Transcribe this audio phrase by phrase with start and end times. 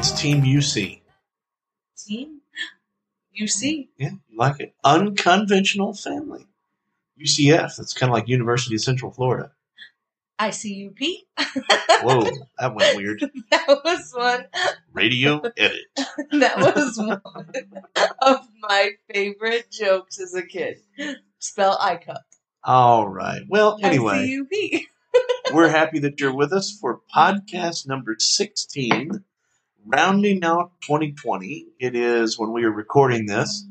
[0.00, 1.02] It's Team UC.
[1.94, 2.40] Team
[3.38, 3.88] UC.
[3.98, 4.72] Yeah, you like it.
[4.82, 6.46] Unconventional family.
[7.22, 7.76] UCF.
[7.76, 9.52] That's kind of like University of Central Florida.
[10.40, 10.96] ICUP.
[12.00, 13.30] Whoa, that went weird.
[13.50, 14.46] that was one.
[14.94, 15.80] Radio edit.
[16.30, 17.20] That was one
[18.22, 20.78] of my favorite jokes as a kid.
[21.40, 22.16] Spell ICUP.
[22.64, 23.42] All right.
[23.50, 24.86] Well, anyway, ICUP.
[25.52, 29.24] we're happy that you're with us for podcast number 16,
[29.94, 31.66] rounding out 2020.
[31.78, 33.64] It is when we are recording this,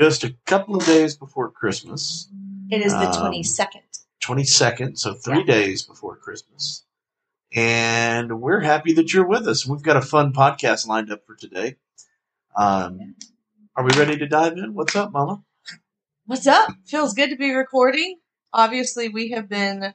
[0.00, 2.28] just a couple of days before Christmas,
[2.70, 3.82] It is the Um, 22nd.
[4.20, 5.44] 22nd, so three Yeah.
[5.44, 6.84] days before Christmas.
[7.54, 9.66] And we're happy that you're with us.
[9.66, 11.76] We've got a fun podcast lined up for today.
[12.56, 13.14] Um,
[13.76, 14.74] are we ready to dive in?
[14.74, 15.44] What's up, Mama?
[16.26, 16.70] What's up?
[16.86, 18.18] Feels good to be recording.
[18.52, 19.94] Obviously, we have been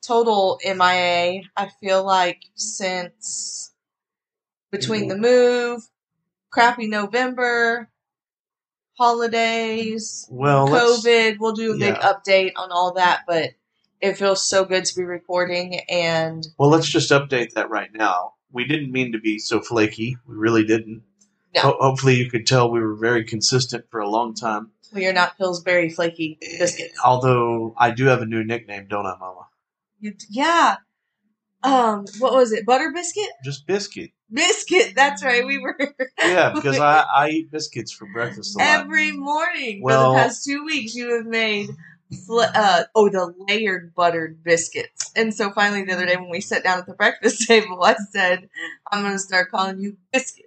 [0.00, 1.42] total MIA.
[1.56, 3.73] I feel like since
[4.78, 5.82] between the move,
[6.50, 7.88] crappy November,
[8.98, 11.38] holidays, Well, COVID.
[11.38, 13.50] We'll do a big update on all that, but
[14.00, 15.80] it feels so good to be recording.
[15.88, 18.34] And well, let's just update that right now.
[18.52, 20.16] We didn't mean to be so flaky.
[20.26, 21.02] We really didn't.
[21.54, 21.60] No.
[21.62, 24.70] Ho- hopefully, you could tell we were very consistent for a long time.
[24.92, 26.98] we are not Pillsbury flaky biscuits.
[27.04, 29.46] Although I do have a new nickname, don't I, Mama?
[30.00, 30.76] You- yeah.
[31.64, 32.66] Um, what was it?
[32.66, 33.28] Butter biscuit?
[33.42, 34.10] Just biscuit.
[34.32, 34.94] Biscuit.
[34.96, 35.46] That's right.
[35.46, 35.76] We were
[36.18, 38.66] Yeah, because I, I eat biscuits for breakfast a lot.
[38.80, 40.94] every morning Well- for the past two weeks.
[40.94, 41.68] You have made
[42.26, 46.40] fl- uh, oh the layered buttered biscuits, and so finally the other day when we
[46.40, 48.48] sat down at the breakfast table, I said,
[48.90, 50.46] "I'm going to start calling you biscuit."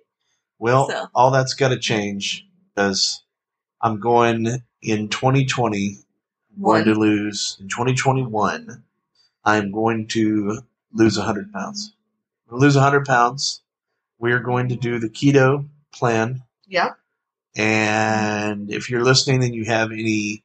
[0.59, 2.45] Well, So- all that's got to change
[2.75, 3.23] because
[3.81, 4.47] I'm going
[4.81, 5.97] in 2020.
[6.57, 8.83] I'm going to lose in 2021.
[9.45, 10.61] I'm going to
[10.91, 11.93] lose 100 pounds.
[12.47, 13.61] I'm going to lose 100 pounds.
[14.19, 16.43] We're going to do the keto plan.
[16.67, 16.91] Yeah.
[17.55, 20.43] And if you're listening and you have any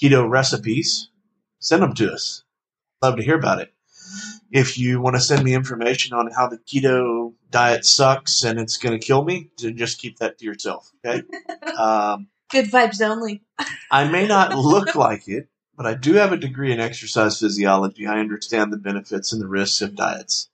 [0.00, 1.10] keto recipes,
[1.58, 2.44] send them to us.
[3.02, 3.72] Love to hear about it.
[4.50, 8.76] If you want to send me information on how the keto diet sucks and it's
[8.76, 10.90] going to kill me, then just keep that to yourself.
[11.04, 11.22] Okay.
[11.78, 13.42] um, Good vibes only.
[13.90, 18.06] I may not look like it, but I do have a degree in exercise physiology.
[18.06, 20.50] I understand the benefits and the risks of diets.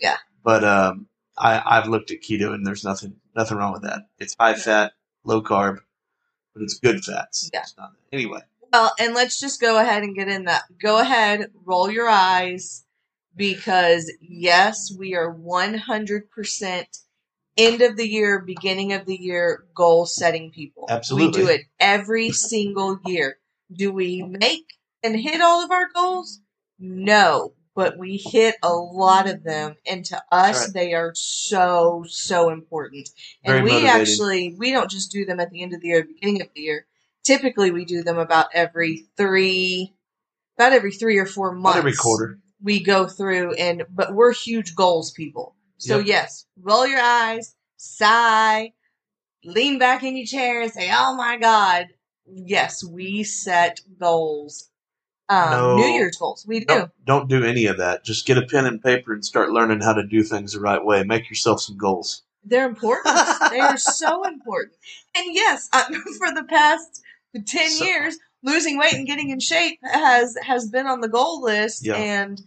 [0.00, 0.16] Yeah.
[0.42, 1.06] But um,
[1.38, 4.02] I, I've looked at keto and there's nothing nothing wrong with that.
[4.18, 4.92] It's high fat,
[5.24, 5.78] low carb,
[6.54, 7.50] but it's good fats.
[7.52, 7.64] Yeah.
[7.78, 8.40] Not, anyway,
[8.72, 10.62] Well, and let's just go ahead and get in that.
[10.80, 12.84] Go ahead, roll your eyes,
[13.36, 16.84] because yes, we are 100%
[17.58, 20.86] end of the year, beginning of the year goal setting people.
[20.88, 21.42] Absolutely.
[21.42, 23.38] We do it every single year.
[23.72, 24.64] Do we make
[25.02, 26.40] and hit all of our goals?
[26.78, 30.74] No, but we hit a lot of them, and to us, right.
[30.74, 33.10] they are so so important.
[33.44, 34.00] And Very we motivating.
[34.00, 36.62] actually we don't just do them at the end of the year, beginning of the
[36.62, 36.86] year.
[37.22, 39.94] Typically, we do them about every three,
[40.56, 41.78] about every three or four months.
[41.78, 42.38] every quarter.
[42.62, 45.54] we go through, and but we're huge goals people.
[45.78, 46.06] So Yep.
[46.06, 48.72] yes, roll your eyes, sigh,
[49.44, 51.88] lean back in your chair, and say, "Oh my God!"
[52.26, 54.70] Yes, we set goals.
[55.28, 55.76] Um, No.
[55.76, 56.44] New Year's goals.
[56.46, 56.66] We do.
[56.66, 58.04] Don't, don't do any of that.
[58.04, 60.84] Just get a pen and paper and start learning how to do things the right
[60.84, 61.02] way.
[61.02, 62.22] Make yourself some goals.
[62.44, 63.16] They're important.
[63.50, 64.74] they are so important.
[65.16, 65.82] And yes, I,
[66.18, 67.02] for the past
[67.46, 71.42] ten So- years, losing weight and getting in shape has has been on the goal
[71.42, 71.84] list.
[71.84, 71.96] Yeah.
[71.96, 72.40] And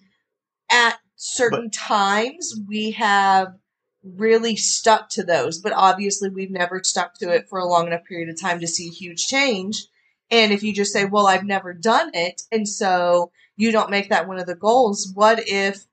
[0.72, 3.56] at certain times, we have
[4.04, 5.60] really stuck to those.
[5.60, 8.68] But obviously, we've never stuck to it for a long enough period of time to
[8.68, 9.86] see a huge change.
[10.32, 14.10] And if you just say, "Well, I've never done it," and so you don't make
[14.10, 15.86] that one of the goals, what if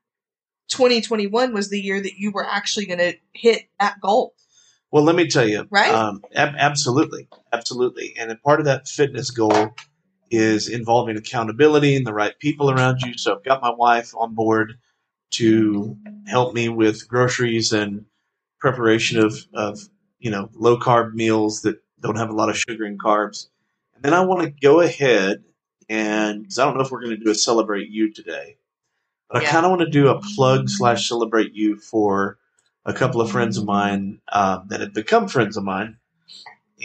[0.69, 4.33] 2021 was the year that you were actually going to hit that goal?
[4.91, 5.93] Well, let me tell you, Right?
[5.93, 8.15] Um, ab- absolutely, absolutely.
[8.17, 9.75] And a part of that fitness goal
[10.31, 13.17] is involving accountability and the right people around you.
[13.17, 14.77] So I've got my wife on board
[15.31, 18.05] to help me with groceries and
[18.59, 19.79] preparation of, of
[20.19, 23.47] you know low carb meals that don't have a lot of sugar and carbs.
[23.97, 25.43] And then I want to go ahead
[25.89, 28.57] and because I don't know if we're going to do a celebrate you today,
[29.27, 32.37] but I kind of want to do a plug slash celebrate you for
[32.85, 35.97] a couple of friends of mine um, that have become friends of mine,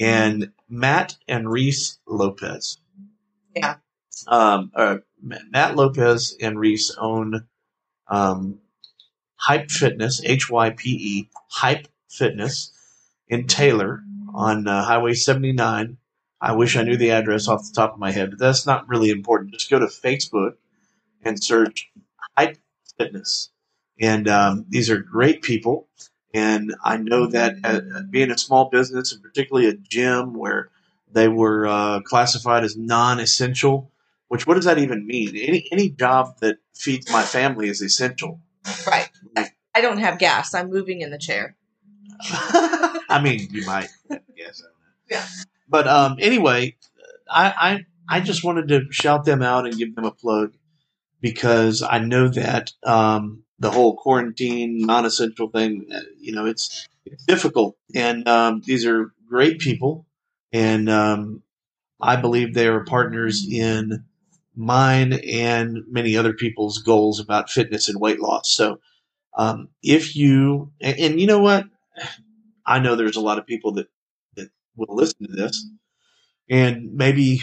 [0.01, 2.79] and Matt and Reese Lopez.
[3.55, 3.77] Yeah.
[4.27, 7.47] Um, uh, Matt Lopez and Reese own
[8.09, 8.59] um,
[9.37, 12.73] Hype Fitness, H Y P E, Hype Fitness
[13.29, 15.99] in Taylor on uh, Highway 79.
[16.43, 18.89] I wish I knew the address off the top of my head, but that's not
[18.89, 19.53] really important.
[19.53, 20.55] Just go to Facebook
[21.25, 21.91] and search
[22.37, 22.59] Hype
[22.99, 23.51] Fitness.
[24.01, 25.87] And um, these are great people.
[26.35, 30.71] And I know that at, at being a small business, and particularly a gym where
[31.13, 33.93] they were uh, classified as non-essential,
[34.27, 35.37] which what does that even mean?
[35.37, 38.41] Any any job that feeds my family is essential.
[38.87, 39.11] Right.
[39.75, 40.55] I don't have gas.
[40.55, 41.55] I'm moving in the chair.
[42.23, 43.89] I mean, you might.
[44.37, 44.63] Yes.
[45.11, 45.25] Yeah.
[45.73, 46.77] But um, anyway,
[47.29, 50.53] I, I I just wanted to shout them out and give them a plug
[51.23, 57.25] because I know that um, the whole quarantine non-essential thing, uh, you know, it's, it's
[57.25, 60.05] difficult, and um, these are great people,
[60.53, 61.43] and um,
[62.03, 64.05] I believe they are partners in
[64.55, 68.53] mine and many other people's goals about fitness and weight loss.
[68.53, 68.81] So,
[69.39, 71.65] um, if you and, and you know what,
[72.67, 73.92] I know there's a lot of people that that
[74.77, 75.67] will listen to this,
[76.51, 77.43] and maybe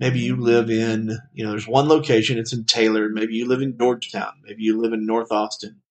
[0.00, 3.10] maybe you live in you know there's one location it's in taylor.
[3.10, 4.34] Maybe you live in georgetown.
[4.44, 5.82] Maybe you live in north austin.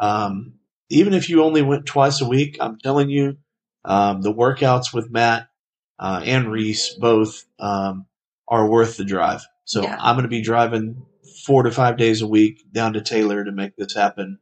[0.00, 0.54] Um,
[0.90, 3.38] even if you only went twice a week i'm telling you
[3.86, 5.48] um, the workouts with matt
[6.00, 8.06] uh, and reese both um,
[8.48, 9.42] are worth the drive.
[9.66, 9.98] So Yeah.
[10.00, 11.06] i'm going to be driving
[11.46, 14.40] four to five days a week down to taylor to make this happen.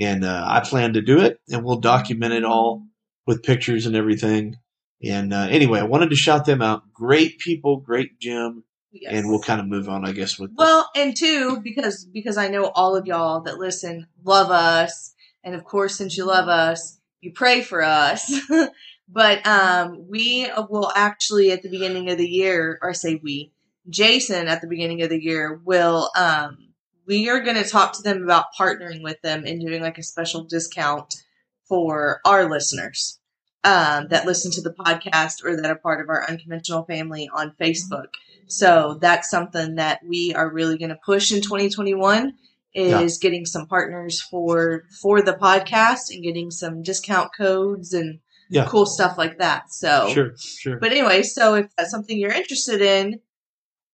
[0.00, 2.86] And uh, i plan to do it and we'll document it all
[3.26, 4.56] with pictures and everything
[5.02, 6.92] and uh, anyway, I wanted to shout them out.
[6.92, 9.12] Great people, great gym, Yes.
[9.14, 10.38] and we'll kind of move on, I guess.
[10.38, 15.14] With Well, and two, because because I know all of y'all that listen love us,
[15.44, 18.32] and of course, since you love us, you pray for us.
[19.08, 23.52] but um, we will actually at the beginning of the year, or say we,
[23.88, 26.68] Jason at the beginning of the year will um,
[27.06, 30.02] we are going to talk to them about partnering with them and doing like a
[30.02, 31.22] special discount
[31.68, 33.18] for our listeners
[33.64, 37.54] um, that listen to the podcast or that are part of our unconventional family on
[37.60, 38.06] Facebook.
[38.46, 42.34] So that's something that we are really going to push in 2021
[42.74, 48.20] is getting some partners for for the podcast and getting some discount codes and
[48.50, 48.66] Yeah.
[48.66, 49.72] cool stuff like that.
[49.72, 50.78] So sure, sure.
[50.78, 53.20] but anyway, so if that's something you're interested in,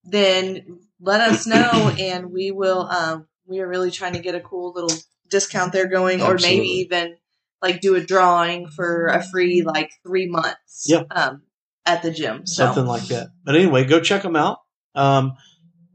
[0.05, 4.40] then let us know and we will um we are really trying to get a
[4.40, 4.96] cool little
[5.31, 7.16] discount there going or maybe even
[7.64, 11.02] like do a drawing for a free like 3 months Yeah.
[11.11, 11.43] um
[11.87, 12.46] at the gym.
[12.46, 13.28] So Something like that.
[13.44, 14.58] But anyway, go check them out.
[14.94, 15.34] Um,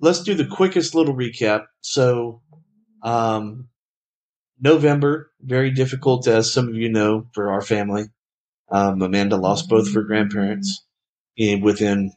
[0.02, 1.64] let's do the quickest little recap.
[1.82, 2.42] So,
[3.02, 3.70] um,
[4.60, 8.06] November, very difficult, as some of you know, for our family.
[8.72, 10.86] Um, Amanda lost both of her grandparents
[11.38, 12.12] in, within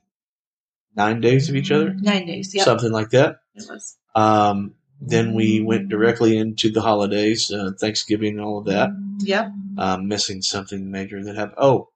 [0.95, 2.55] nine days of each other, 9 days.
[2.55, 2.65] Yep.
[2.65, 3.37] something like that.
[3.55, 3.97] it was.
[4.15, 8.91] Um, then we went directly into the holidays, uh, Thanksgiving, all of that.
[9.21, 9.51] Yep.
[9.79, 11.59] Um, missing something major that happened.
[11.59, 11.89] Oh,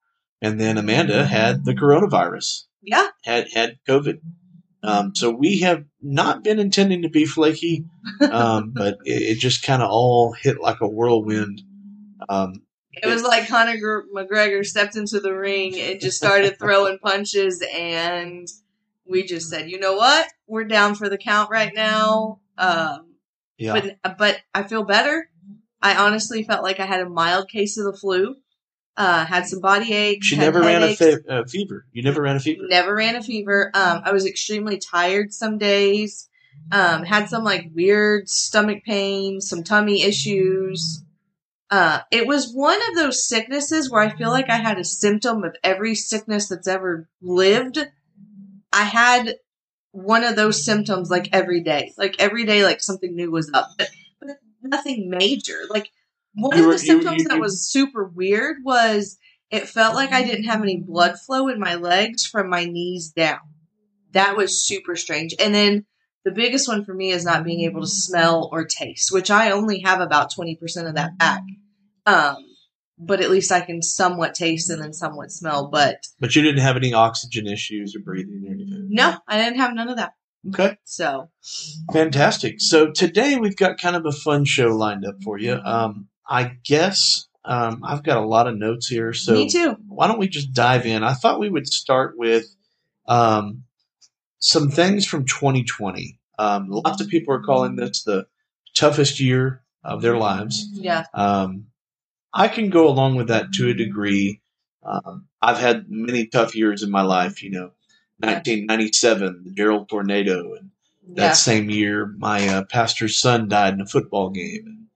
[0.43, 3.09] and then Amanda had the coronavirus, Yeah.
[3.25, 4.21] had had COVID.
[4.83, 7.85] Um, so we have not been intending to be flaky,
[8.31, 11.63] um, but it, it just kind of all hit like a whirlwind.
[12.29, 12.63] Um,
[12.93, 17.65] It was like Conor Gr- McGregor stepped into the ring and just started throwing punches,
[17.75, 18.47] and
[19.07, 20.27] we just said, "You know what?
[20.47, 23.15] We're down for the count right now." Um,
[23.59, 23.73] yeah,
[24.03, 25.29] But but I feel better.
[25.83, 28.37] I honestly felt like I had a mild case of the flu.
[28.97, 30.27] Uh, had some body aches.
[30.27, 31.85] she never ran a fe- uh, fever.
[31.93, 32.63] You never ran a fever.
[32.67, 33.71] Never ran a fever.
[33.75, 36.29] Um, I was extremely tired some days.
[36.73, 41.05] Um, had some like weird stomach pain, some tummy issues.
[41.71, 45.45] Uh, it was one of those sicknesses where I feel like I had a symptom
[45.45, 47.79] of every sickness that's ever lived.
[48.73, 49.35] I had
[49.97, 51.93] one of those symptoms like every day.
[51.97, 53.89] Like every day, like something new was up, but,
[54.21, 55.61] but nothing major.
[55.71, 55.91] Like
[56.35, 59.19] one You of the symptoms you- that was super weird was
[59.51, 63.11] it felt like I didn't have any blood flow in my legs from my knees
[63.11, 63.41] down.
[64.13, 65.35] That was super strange.
[65.39, 65.87] And then
[66.25, 69.51] the biggest one for me is not being able to smell or taste, which I
[69.53, 71.43] only have about 20% of that back.
[72.07, 72.37] Um,
[72.99, 75.69] but at least I can somewhat taste and then somewhat smell.
[75.69, 78.89] But But you didn't have any oxygen issues or breathing or anything.
[78.91, 80.13] no, I didn't have none of that.
[80.49, 80.77] Okay.
[80.85, 81.31] So
[81.93, 82.61] Fantastic.
[82.61, 85.55] So today we've got kind of a fun show lined up for you.
[85.55, 89.13] Um, I guess um, I've got a lot of notes here.
[89.13, 89.77] So me too.
[89.89, 91.03] why don't we just dive in?
[91.03, 92.47] I thought we would start with
[93.09, 93.65] um,
[94.39, 96.19] some things from 2020.
[96.39, 98.27] Um, lots of people are calling this the
[98.75, 100.69] toughest year of their lives.
[100.73, 101.05] Yeah.
[101.15, 101.67] Um,
[102.37, 104.43] I can go along with that to a degree.
[104.85, 107.43] Um, I've had many tough years in my life.
[107.43, 107.71] You know,
[108.19, 110.71] 1997, the Jarrell tornado, and
[111.17, 111.33] that Yeah.
[111.33, 114.89] same year, my uh, pastor's son died in a football game.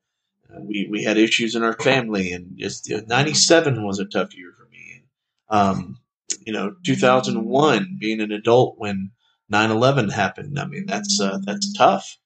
[0.51, 4.05] And uh, we we had issues in our family, and just uh, '97 was a
[4.05, 5.03] tough year for me.
[5.49, 5.99] Um,
[6.47, 9.13] you know, 2001, being an adult when
[9.53, 10.59] 9/11 happened.
[10.59, 12.19] I mean, that's uh, that's tough.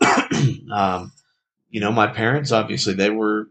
[0.72, 1.12] um,
[1.70, 3.48] you know, my parents obviously they were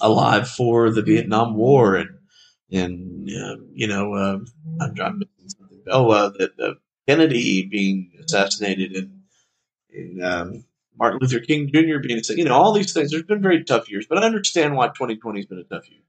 [0.00, 2.10] alive for the Vietnam War and
[2.72, 4.38] and uh, you know uh,
[4.80, 5.82] I'm, I'm missing something.
[5.88, 6.74] Oh, uh, that uh,
[7.08, 9.20] Kennedy being assassinated and,
[9.92, 10.64] and um,
[10.98, 11.98] Martin Luther King Jr.
[11.98, 12.20] being.
[12.30, 13.10] You know all these things.
[13.10, 16.00] There's been very tough years, but I understand why 2020 has been a tough year.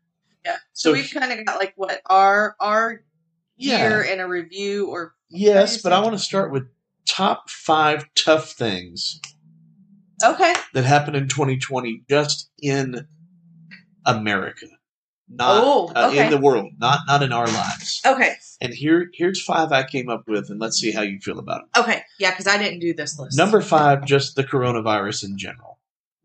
[0.46, 0.58] Yeah.
[0.74, 3.04] So, So- we've kind of got like what our our
[3.58, 3.88] Yeah.
[3.88, 6.64] year in a review or Yes, but I want to start with
[7.08, 9.20] top five tough things
[10.24, 10.54] okay.
[10.74, 13.08] that happened in 2020 just in
[14.06, 14.68] America,
[15.30, 18.02] not Oh, uh, in the world, not not in our lives.
[18.06, 18.34] Okay.
[18.60, 21.62] And here here's five I came up with, and let's see how you feel about
[21.74, 21.84] them.
[21.84, 22.02] Okay.
[22.20, 23.38] Yeah, because I didn't do this list.
[23.38, 25.80] Number five, just the coronavirus in general.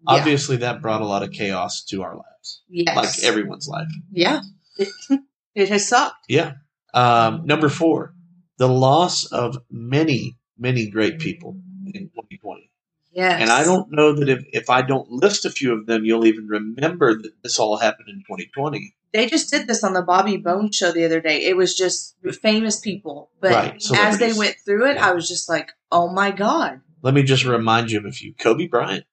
[0.08, 0.14] Yeah.
[0.16, 2.94] Obviously, that brought a lot of chaos to our lives, Yes.
[2.96, 3.88] like everyone's life.
[4.12, 4.42] Yeah.
[4.76, 4.88] It,
[5.54, 6.16] it has sucked.
[6.28, 6.52] Yeah.
[6.94, 8.14] Um, number four,
[8.58, 12.70] the loss of many, many great people in 2020.
[13.16, 13.40] Yes.
[13.40, 16.26] And I don't know that if, if I don't list a few of them, you'll
[16.26, 18.94] even remember that this all happened in 2020.
[19.14, 21.42] They just did this on the Bobby Bones show the other day.
[21.44, 25.08] It was just famous people, but Right, as they went through it, Yeah.
[25.08, 28.34] I was just like, "Oh my god!" Let me just remind you of a few.
[28.34, 29.06] Kobe Bryant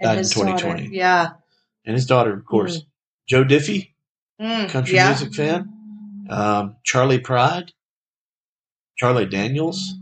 [0.00, 0.52] Died in his daughter.
[0.52, 0.96] 2020.
[0.96, 1.32] Yeah.
[1.84, 2.82] and his daughter, of course.
[3.28, 3.94] Joe Diffie,
[4.40, 5.08] Mm, country yeah.
[5.08, 5.68] music fan.
[6.30, 7.72] Um, Charley Pride.
[8.96, 9.94] Charlie Daniels.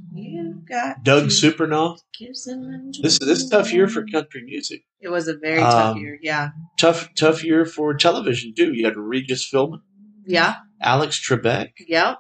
[0.72, 1.98] You got Doug to Supernaw.
[2.18, 4.84] This this is a tough year for country music.
[5.00, 6.18] It was a very tough Um, year.
[6.22, 6.50] Yeah.
[6.78, 8.72] Tough tough year for television too.
[8.72, 9.82] You had Regis Philbin,
[10.26, 10.56] Yeah.
[10.80, 12.18] Alex Trebek, Yep.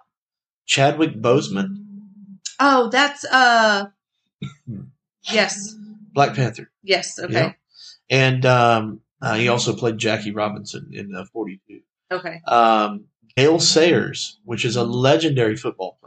[0.66, 1.76] Chadwick Boseman,
[2.60, 3.86] Oh, that's uh.
[4.66, 4.80] Hmm.
[5.30, 5.74] Yes.
[6.12, 6.70] Black Panther.
[6.82, 7.18] Yes.
[7.18, 7.32] Okay.
[7.32, 7.52] Yeah.
[8.10, 11.80] And um, uh, he also played Jackie Robinson in uh, 42.
[12.12, 12.40] Okay.
[12.46, 13.06] Um,
[13.36, 16.01] Gale Sayers, which is a legendary football player.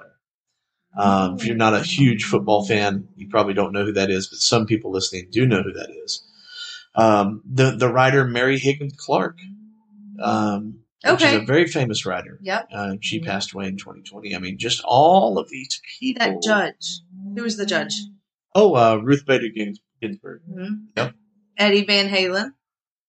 [0.98, 4.28] Um, if you're not a huge football fan, you probably don't know who that is,
[4.28, 6.24] but some people listening do know who that is.
[6.96, 9.38] Um, the the writer Mary Higgins Clark,
[10.22, 12.40] um, which is a very famous writer.
[12.42, 12.70] Yep.
[12.74, 14.34] Uh, she passed away in 2020.
[14.36, 16.26] I mean, just all of these people.
[16.26, 17.02] That judge.
[17.36, 17.94] Who was the judge?
[18.54, 20.42] Oh, uh, Ruth Bader Gins- Ginsburg.
[20.50, 20.86] Mhm.
[20.96, 21.14] Yep.
[21.58, 22.52] Eddie Van Halen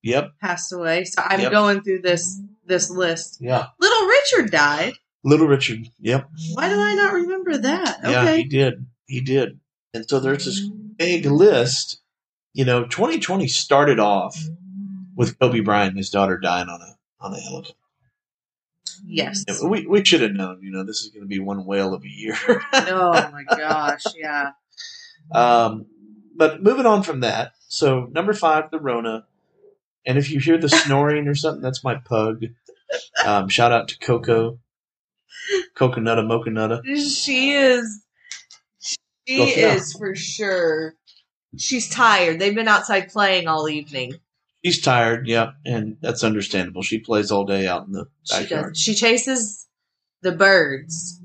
[0.02, 0.32] Yep.
[0.40, 1.04] passed away.
[1.04, 1.52] So I'm Yep.
[1.52, 3.38] going through this this list.
[3.40, 3.66] Yeah.
[3.78, 4.94] Little Richard died.
[5.24, 5.88] Little Richard.
[6.00, 6.28] Yep.
[6.54, 7.98] Why do I not remember that?
[8.04, 8.36] Yeah, Okay.
[8.38, 8.86] he did.
[9.06, 9.58] He did.
[9.94, 10.60] And so there's this
[10.96, 12.00] big list.
[12.52, 14.38] You know, 2020 started off
[15.14, 17.74] with Kobe Bryant and his daughter dying on a on a helicopter.
[19.04, 19.44] Yes.
[19.48, 20.60] Yeah, We we should have known.
[20.62, 22.36] You know, this is going to be one whale of a year.
[22.72, 24.02] oh my gosh.
[24.16, 24.50] Yeah.
[25.32, 25.86] um,
[26.36, 29.26] but moving on from that, so number five, the Rona.
[30.06, 32.44] And if you hear the snoring or something, that's my pug.
[33.24, 34.60] Um, shout out to Coco,
[35.76, 36.82] Coconutta Mocanutta.
[36.84, 38.02] She is.
[38.80, 40.94] She Go, is for sure.
[41.58, 42.38] She's tired.
[42.38, 44.14] They've been outside playing all evening.
[44.64, 46.82] She's tired, yeah, and that's understandable.
[46.82, 48.72] She plays all day out in the She backyard.
[48.74, 48.80] does.
[48.80, 49.68] She chases
[50.22, 51.20] the birds,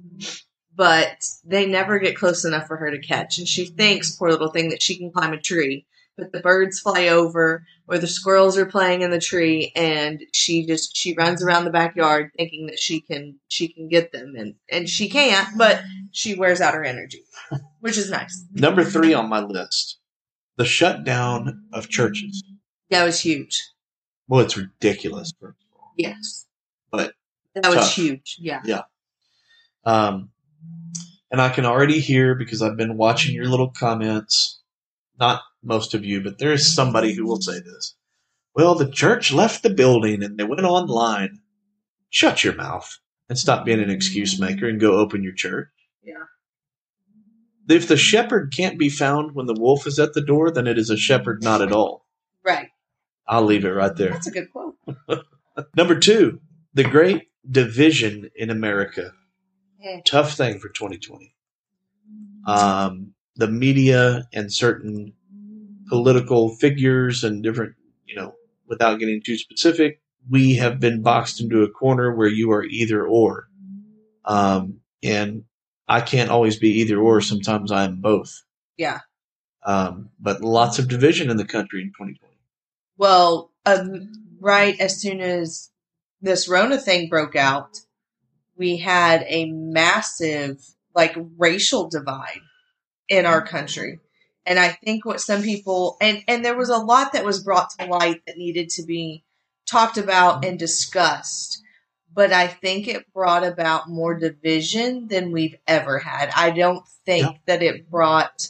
[0.75, 3.39] but they never get close enough for her to catch.
[3.39, 5.86] And she thinks, poor little thing, that she can climb a tree.
[6.18, 10.65] But the birds fly over, or the squirrels are playing in the tree, and she
[10.65, 14.56] just she runs around the backyard thinking that she can she can get them, and
[14.70, 15.48] and she can't.
[15.58, 17.24] But she wears out her energy,
[17.80, 18.46] which is nice.
[18.53, 19.98] Number three on my list,
[20.58, 22.44] the shutdown of churches.
[22.89, 23.63] That was huge.
[24.27, 25.32] Well, it's ridiculous.
[25.39, 26.46] First of all, Yes,
[26.91, 27.13] But
[27.56, 27.94] that was tough.
[27.96, 28.38] huge.
[28.39, 28.82] Yeah.
[29.86, 30.30] um,
[31.32, 34.60] and I can already hear because I've been watching your little comments.
[35.20, 37.96] Not most of you, but there is somebody who will say this.
[38.56, 41.39] Well, the church left the building and they went online.
[42.10, 43.00] Shut your mouth
[43.30, 45.70] and stop being an excuse maker and go open your church.
[46.03, 46.25] Yeah.
[47.70, 50.77] If the shepherd can't be found when the wolf is at the door, then it
[50.77, 52.06] is a shepherd not at all.
[52.44, 52.68] Right.
[53.27, 54.10] I'll leave it right there.
[54.10, 54.75] That's a good quote.
[55.77, 56.41] Number two,
[56.74, 59.13] the great division in America.
[59.80, 60.01] Yeah.
[60.06, 61.34] Tough thing for 2020.
[62.46, 65.13] Um, the media and certain
[65.91, 68.33] political figures and different, you know,
[68.65, 73.05] without getting too specific, we have been boxed into a corner where you are either
[73.05, 73.50] or.
[74.24, 75.43] Um, and
[75.89, 77.19] I can't always be either or.
[77.19, 78.41] Sometimes I am both.
[78.77, 79.00] Yeah.
[79.65, 82.38] Um, but lots of division in the country in 2020.
[82.98, 85.71] Well, um, right as soon as
[86.21, 87.79] this Rona thing broke out,
[88.55, 90.57] we had a massive,
[90.95, 92.39] like, racial divide
[93.10, 94.00] in our country.
[94.45, 97.69] And I think what some people, and, and there was a lot that was brought
[97.79, 99.24] to light that needed to be
[99.65, 101.62] talked about and discussed.
[102.13, 106.29] But I think it brought about more division than we've ever had.
[106.36, 107.38] I don't think Yeah.
[107.45, 108.50] that it brought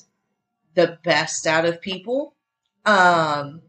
[0.74, 2.36] the best out of people.
[2.86, 3.62] Um,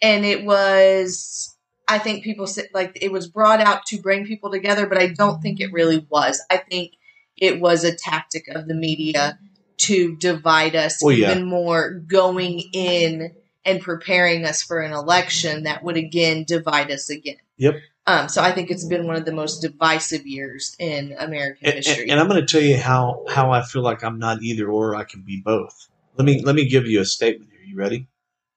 [0.00, 1.56] and it was
[1.88, 5.08] I think people said like it was brought out to bring people together, but I
[5.08, 6.40] don't think it really was.
[6.48, 6.92] I think
[7.36, 9.38] it was a tactic of the media
[9.80, 11.30] to divide us Well, yeah.
[11.32, 13.34] even more, going in
[13.64, 17.36] and preparing us for an election that would again divide us again.
[17.58, 17.76] Yep.
[18.06, 21.74] Um, so I think it's been one of the most divisive years in American And,
[21.76, 22.02] history.
[22.04, 24.68] and, and I'm going to tell you how how I feel like I'm not either
[24.70, 24.94] or.
[24.96, 25.88] I can be both.
[26.16, 27.60] Let me let me give you a statement here.
[27.62, 28.08] You ready?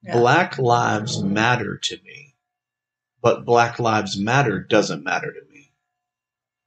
[0.01, 0.13] Yeah.
[0.17, 2.35] Black lives matter to me,
[3.21, 5.71] but Black Lives Matter doesn't matter to me.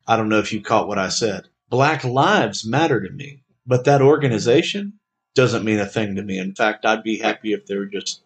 [0.06, 1.48] I don't know if you caught what I said.
[1.68, 4.94] Black lives matter to me, but that organization
[5.34, 6.38] doesn't mean a thing to me.
[6.38, 8.22] In fact, I'd be happy if they were just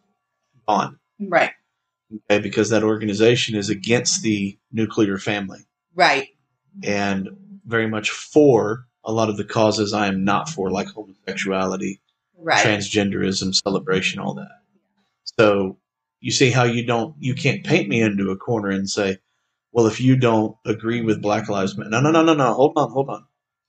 [0.66, 0.98] gone.
[1.20, 1.52] right,
[2.30, 5.66] Okay, because that organization is against the nuclear family.
[5.94, 6.28] right,
[6.82, 7.28] and
[7.66, 12.00] very much for a lot of the causes I am not for, like homosexuality,
[12.38, 12.64] right.
[12.64, 14.60] transgenderism, celebration, all that.
[15.38, 15.78] So
[16.20, 19.18] you see how you don't, you can't paint me into a corner and say,
[19.72, 22.72] well, if you don't agree with Black Lives Matter, no, no, no, no, no, hold
[22.76, 23.24] on, hold on.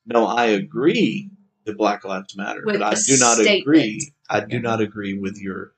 [0.05, 1.29] No, I agree
[1.65, 3.61] that Black Lives Matter, With but I do not statement.
[3.61, 4.13] agree.
[4.29, 4.61] I do Yeah.
[4.61, 5.73] not agree with your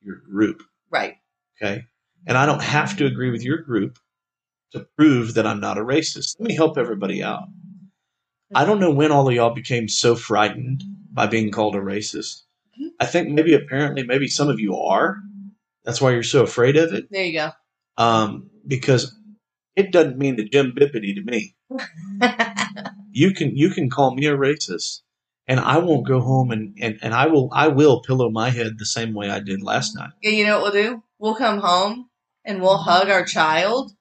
[0.00, 0.62] your group.
[0.90, 1.16] right.
[1.60, 1.84] Okay.
[2.26, 3.98] And I don't have to agree with your group
[4.72, 6.36] to prove that I'm not a racist.
[6.38, 7.44] Let me help everybody out.
[8.54, 12.42] I don't know when all of y'all became so frightened by being called a racist.
[12.80, 12.90] Mhm.
[13.00, 15.16] I think maybe apparently maybe some of you are.
[15.84, 17.08] That's why you're so afraid of it.
[17.10, 17.50] There you go.
[17.96, 19.14] Um, because
[19.74, 21.54] it doesn't mean the Jim Bippity to me.
[23.10, 25.00] You can you can call me a racist
[25.48, 28.78] and I won't go home and, and, and I will I will pillow my head
[28.78, 30.10] the same way I did last night.
[30.22, 31.02] Yeah, you know what we'll do?
[31.18, 32.10] We'll come home
[32.44, 33.92] and we'll hug our child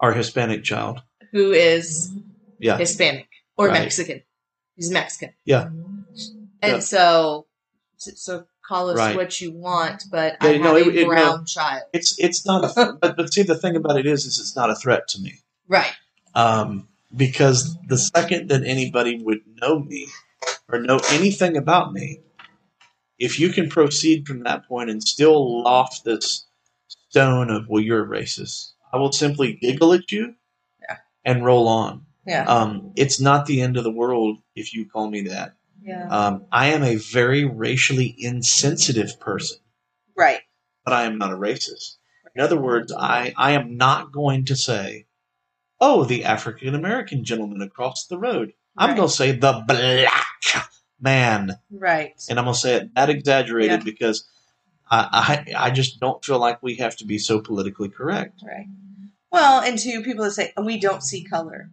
[0.00, 1.02] Our Hispanic child.
[1.32, 2.10] who is
[2.58, 2.78] Yeah.
[2.78, 3.82] Hispanic or Right.
[3.82, 4.22] Mexican.
[4.76, 5.34] He's Mexican.
[5.44, 5.66] Yeah.
[6.62, 6.78] And Yeah.
[6.80, 7.46] so,
[7.98, 9.16] so call us Right.
[9.16, 11.08] what you want, but Yeah, I have no, a it- it- no.
[11.08, 11.82] brown child.
[11.92, 14.70] It's it's not a but but see the thing about it is is it's not
[14.70, 15.34] a threat to me.
[15.68, 15.92] Right.
[16.34, 20.06] Um, because the second that anybody would know me
[20.70, 22.20] or know anything about me,
[23.18, 26.46] if you can proceed from that point and still loft this
[26.88, 30.34] stone of well you're a racist, I will simply giggle at you
[30.82, 30.96] Yeah.
[31.24, 32.04] and roll on.
[32.26, 32.44] Yeah.
[32.44, 35.54] Um, it's not the end of the world if you call me that.
[35.82, 36.08] yeah.
[36.08, 39.58] Um, I am a very racially insensitive person.
[40.16, 40.40] right.
[40.84, 41.96] but I am not a racist.
[42.34, 45.06] In other words, I, I am not going to say,
[45.80, 48.52] oh, the African American gentleman across the road.
[48.78, 48.96] I'm Right.
[48.96, 50.12] going to say the black
[51.00, 51.52] man.
[51.70, 52.12] Right.
[52.30, 53.84] And I'm going to say it that exaggerated Yeah.
[53.84, 54.24] because
[54.90, 58.40] I, I, I just don't feel like we have to be so politically correct.
[58.46, 58.66] Right.
[59.30, 61.68] Well, and to people that say we don't see color,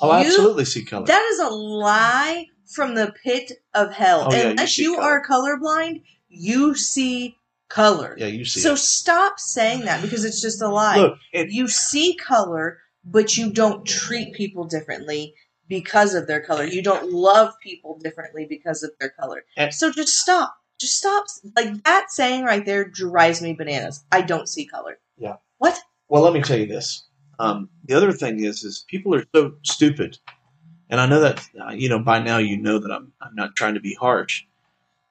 [0.00, 1.06] Oh, I absolutely see color.
[1.06, 4.28] that is a lie from the pit of hell.
[4.28, 5.04] Oh, yeah, you Unless you, color.
[5.04, 7.36] are colorblind, you see
[7.68, 8.14] color.
[8.18, 8.78] yeah, you see So it.
[8.78, 10.98] stop saying that because it's just a lie.
[10.98, 15.34] Look, and, you see color, but you don't treat people differently
[15.68, 16.64] because of their color.
[16.64, 19.44] You don't love people differently because of their color.
[19.56, 20.54] And- so just stop.
[20.78, 21.24] Just stop.
[21.56, 24.04] Like that saying right there drives me bananas.
[24.10, 24.98] I don't see color.
[25.16, 25.36] Yeah.
[25.58, 25.78] What?
[26.08, 27.04] Well, let me tell you this.
[27.38, 30.18] Um, the other thing is, is people are so stupid,
[30.90, 33.56] and I know that uh, you know by now you know that I'm I'm not
[33.56, 34.44] trying to be harsh,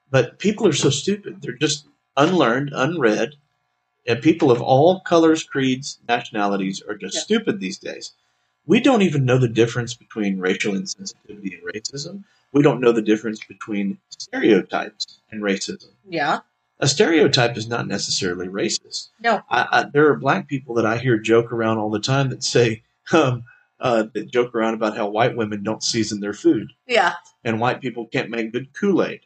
[0.09, 1.41] but people are so stupid.
[1.41, 1.87] They're just
[2.17, 3.35] unlearned, unread,
[4.05, 7.21] and people of all colors, creeds, nationalities are just Yeah.
[7.21, 8.13] stupid these days.
[8.65, 12.23] We don't even know the difference between racial insensitivity and racism.
[12.51, 16.39] We don't know the difference between stereotypes and racism Yeah.
[16.79, 19.09] a stereotype is not necessarily racist.
[19.21, 19.41] No.
[19.49, 22.43] I, I, there are black people that I hear joke around all the time that
[22.43, 23.43] say, um,
[23.79, 27.13] uh, that joke around about how white women don't season their food Yeah.
[27.43, 29.21] and white people can't make good Kool Aid.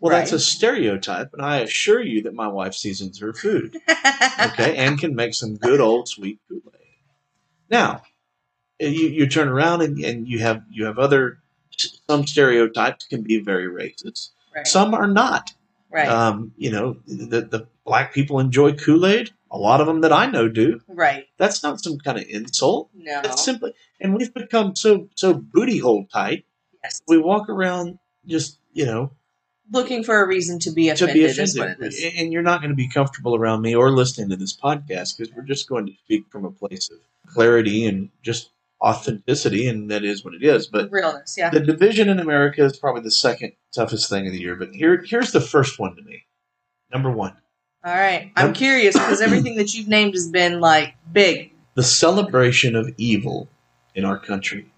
[0.00, 0.18] Well, Right.
[0.20, 4.98] that's a stereotype, and I assure you that my wife seasons her food, okay, and
[4.98, 6.96] can make some good old sweet Kool Aid.
[7.70, 8.02] Now,
[8.88, 11.38] you, you turn around and, and you have you have other
[12.08, 14.30] some stereotypes can be very racist.
[14.54, 14.66] right.
[14.66, 15.52] Some are not.
[15.90, 16.08] right.
[16.08, 19.30] Um, you know, the, the black people enjoy Kool Aid.
[19.50, 20.80] A lot of them that I know do.
[20.88, 21.24] right.
[21.38, 22.90] That's not some kind of insult.
[22.94, 23.20] No.
[23.24, 26.44] It's simply, and we've become so so booty hole tight.
[26.82, 27.02] yes.
[27.08, 29.12] We walk around just you know
[29.70, 31.16] Looking for a reason to be offended.
[31.16, 34.36] to be offended, and you're not going to be comfortable around me or listening to
[34.36, 36.98] this podcast because we're just going to speak from a place of
[37.32, 38.50] clarity and just
[38.82, 40.66] authenticity, and that is what it is.
[40.66, 41.36] But Realness.
[41.38, 41.50] Yeah.
[41.50, 44.56] the division in America is probably the second toughest thing of the year.
[44.56, 46.24] But here here's the first one to me.
[46.92, 47.36] Number one.
[47.84, 48.30] All right.
[48.36, 48.54] I'm Yep.
[48.56, 51.52] curious because everything that you've named has been like big.
[51.74, 53.48] the celebration of evil
[53.94, 54.70] in our country.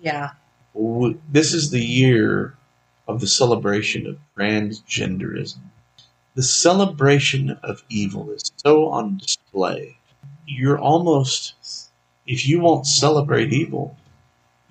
[0.00, 0.30] Yeah.
[1.30, 2.56] This is the year
[3.08, 5.58] of the celebration of transgenderism.
[6.34, 9.98] The celebration of evil is so on display.
[10.46, 11.54] you're almost
[12.26, 13.96] if you won't celebrate evil,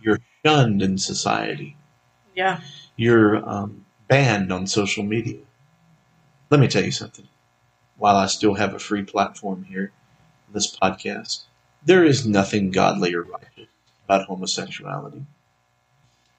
[0.02, 1.76] you're shunned in society.
[2.36, 2.62] Yeah.
[2.96, 5.40] You're um, banned on social media.
[6.50, 7.28] Let me tell you something.
[7.98, 9.92] While I still have a free platform here,
[10.54, 11.44] this podcast,
[11.84, 13.68] there is nothing godly or righteous
[14.06, 15.26] about homosexuality.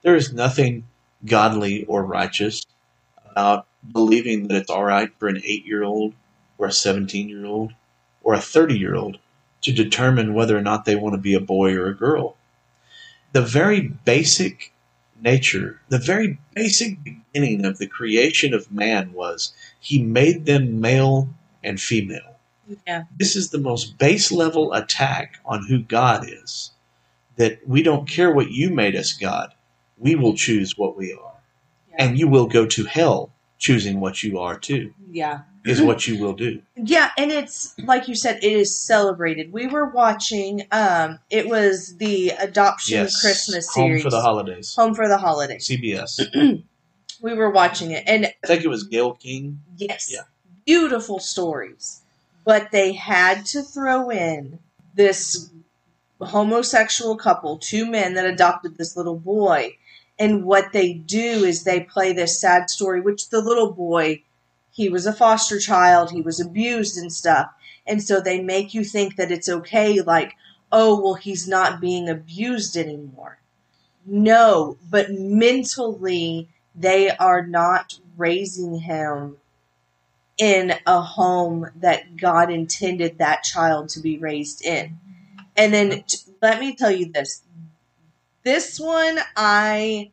[0.03, 0.85] There is nothing
[1.25, 2.63] godly or righteous
[3.29, 6.13] about believing that it's all right for an eight year old
[6.57, 7.73] or a 17 year old
[8.23, 9.17] or a 30 year old
[9.67, 12.37] to determine whether or not they want to be a boy or a girl.
[13.33, 14.73] The very basic
[15.21, 21.27] nature, the very basic beginning of the creation of man was he made them male
[21.61, 22.37] and female.
[22.85, 23.03] Yeah.
[23.17, 26.71] This is the most base level attack on who God is.
[27.35, 29.53] That we don't care what you made us, God.
[29.97, 31.39] We will choose what we are.
[31.89, 31.95] Yeah.
[31.99, 35.41] And you will go to hell choosing what you are too, yeah.
[35.67, 36.61] Is what you will do.
[36.75, 39.51] Yeah, and it's like you said, it is celebrated.
[39.51, 43.21] We were watching um it was the adoption Yes.
[43.21, 44.03] Christmas Home series.
[44.03, 44.73] for the holidays.
[44.75, 45.67] Home for the holidays.
[45.67, 46.63] CBS.
[47.19, 49.59] We were watching it and I think it was Gayle King.
[49.77, 50.07] yes.
[50.13, 50.21] Yeah.
[50.65, 52.01] Beautiful stories.
[52.45, 54.59] But they had to throw in
[54.93, 55.49] this
[56.21, 59.77] homosexual couple, two men that adopted this little boy.
[60.19, 64.23] And what they do is they play this sad story, which the little boy,
[64.77, 67.49] he was a foster child, he was abused and stuff.
[67.87, 70.35] And so they make you think that it's okay, like,
[70.71, 73.39] oh, well, he's not being abused anymore.
[74.05, 79.37] No, but mentally, they are not raising him
[80.37, 84.99] in a home that God intended that child to be raised in.
[85.55, 86.03] And then
[86.39, 87.41] let me tell you this.
[88.43, 90.11] This one I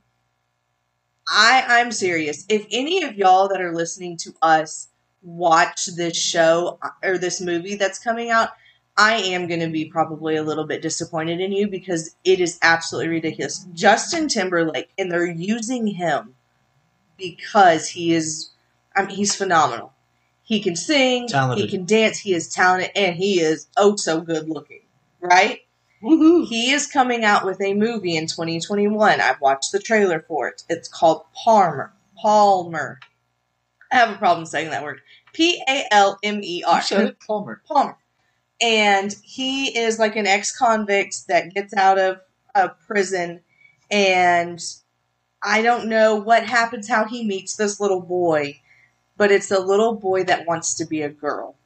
[1.29, 2.45] I I'm serious.
[2.49, 4.89] If any of y'all that are listening to us
[5.23, 8.51] watch this show uh, or this movie that's coming out,
[8.97, 12.59] I am going to be probably a little bit disappointed in you because it is
[12.63, 13.67] absolutely ridiculous.
[13.75, 16.35] Justin Timberlake and they're using him
[17.17, 18.51] because he is
[18.95, 19.93] I mean he's phenomenal.
[20.45, 21.65] He can sing, Talented.
[21.65, 24.83] he can dance, he is talented and he is oh so good looking,
[25.21, 25.61] right?
[26.05, 26.47] Woohoo!
[26.47, 29.23] He is coming out with a movie in 2021.
[29.23, 30.62] I've watched the trailer for it.
[30.69, 31.95] It's called Palmer.
[32.21, 32.99] Palmer.
[33.90, 35.01] I have a problem saying that word.
[35.33, 36.77] P A L M E R.
[36.77, 37.62] You said it, Palmer.
[37.67, 37.97] Palmer.
[38.61, 42.21] And he is like an ex convict that gets out of
[42.55, 43.40] a prison.
[43.90, 44.62] And
[45.43, 48.61] I don't know what happens, how he meets this little boy,
[49.17, 51.57] but it's a little boy that wants to be a girl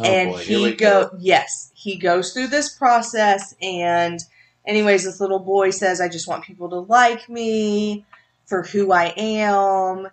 [0.00, 1.16] Oh and boy, he go, go.
[1.18, 4.20] yes he goes through this process and
[4.66, 8.04] anyways this little boy says i just want people to like me
[8.46, 10.08] for who i am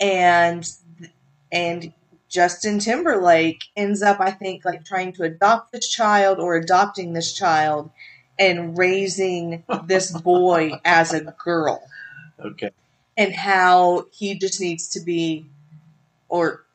[0.00, 0.70] and
[1.52, 1.92] and
[2.28, 7.34] justin timberlake ends up i think like trying to adopt this child or adopting this
[7.34, 7.90] child
[8.38, 11.82] and raising this boy as a girl
[12.44, 12.70] Okay.
[13.16, 15.46] and how he just needs to be,
[16.28, 16.65] or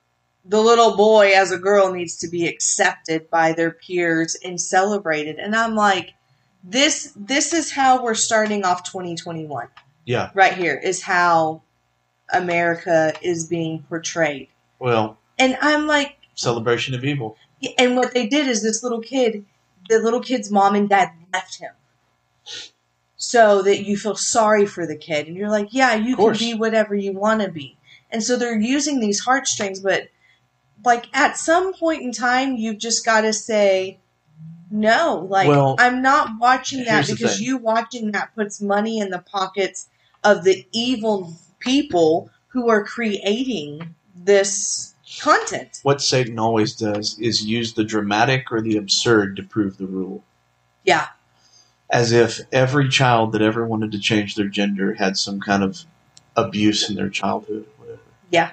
[0.46, 5.38] the little boy as a girl needs to be accepted by their peers and celebrated.
[5.38, 6.14] And I'm like,
[6.64, 9.68] this this is how we're starting off 2021
[10.06, 10.30] Yeah.
[10.34, 11.62] right here is how
[12.34, 14.48] America is being portrayed.
[14.80, 17.36] Well, And I'm like, celebration of evil.
[17.78, 19.46] and what they did is this little kid,
[19.90, 21.72] the little kid's mom and dad left him.
[23.18, 25.28] So that you feel sorry for the kid.
[25.28, 27.78] And you're like, yeah, you can be whatever you want to be.
[28.10, 30.08] And so they're using these heartstrings, but
[30.84, 34.00] like at some point in time, you've just got to say,
[34.70, 39.20] no, like Well, I'm not watching that because you watching that puts money in the
[39.20, 39.90] pockets
[40.24, 45.80] of the evil people who are creating this content.
[45.84, 50.24] What Satan always does is use the dramatic or the absurd to prove the rule.
[50.84, 51.08] Yeah.
[51.90, 55.84] As if every child that ever wanted to change their gender had some kind of
[56.36, 58.02] abuse in their childhood or whatever.
[58.30, 58.52] Yeah.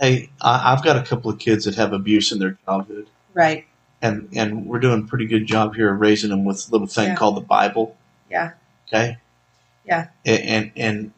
[0.00, 3.66] Hey, I, I've got a couple of kids that have abuse in their childhood, Right.
[4.00, 6.86] and and we're doing a pretty good job here of raising them with a little
[6.86, 7.14] thing Yeah.
[7.16, 7.96] called the Bible.
[8.30, 8.52] Yeah.
[8.88, 9.18] Okay.
[9.86, 10.08] Yeah.
[10.24, 11.12] And, and and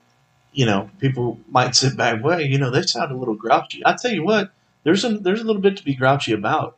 [0.52, 3.82] you know, people might sit back, well, you know, they sound a little grouchy.
[3.84, 4.52] I tell you what,
[4.84, 6.76] there's a there's a little bit to be grouchy about.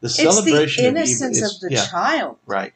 [0.00, 2.36] The It's celebration the of innocence is- of the yeah, child.
[2.46, 2.72] right.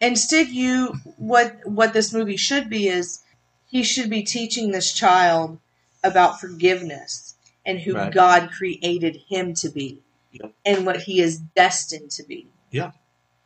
[0.00, 3.22] Instead, you what what this movie should be is
[3.66, 5.58] he should be teaching this child
[6.04, 7.25] about forgiveness
[7.66, 8.12] and who Right.
[8.12, 10.00] God created him to be
[10.32, 10.52] Yep.
[10.64, 12.48] and what he is destined to be.
[12.70, 12.92] Yeah.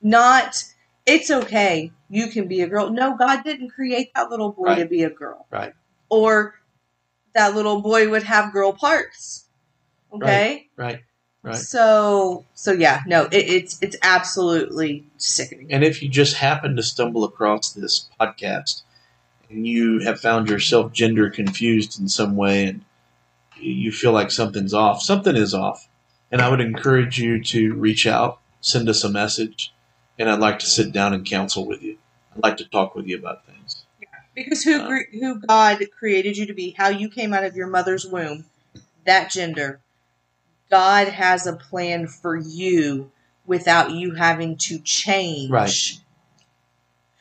[0.00, 0.64] Not
[1.06, 2.90] it's okay, you can be a girl.
[2.90, 5.46] No, God didn't create that little boy to be a girl.
[5.50, 5.72] Right.
[6.09, 6.54] Or
[7.35, 9.46] that little boy would have girl parts.
[10.12, 10.68] Okay?
[10.76, 11.00] Right.
[11.42, 11.56] Right.
[11.56, 15.72] So so yeah, no, it, it's it's absolutely sickening.
[15.72, 18.83] And if you just happen to stumble across this podcast
[19.48, 22.85] and you have found yourself gender confused in some way and
[23.60, 25.88] you feel like something's off, something is off.
[26.32, 29.72] And I would encourage you to reach out, send us a message,
[30.18, 31.98] and I'd like to sit down and counsel with you.
[32.34, 33.84] I'd like to talk with you about things.
[34.00, 37.56] Yeah, Because who Uh, who God created you to be, how you came out of
[37.56, 38.44] your mother's womb,
[39.06, 39.80] that gender.
[40.70, 43.10] God has a plan for you
[43.44, 45.50] without you having to change.
[45.50, 45.92] Right.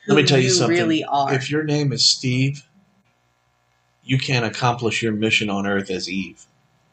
[0.07, 0.77] Let me tell you something.
[0.77, 1.33] really are.
[1.33, 2.63] If your name is Steve,
[4.09, 6.45] you can't accomplish your mission on earth as Eve.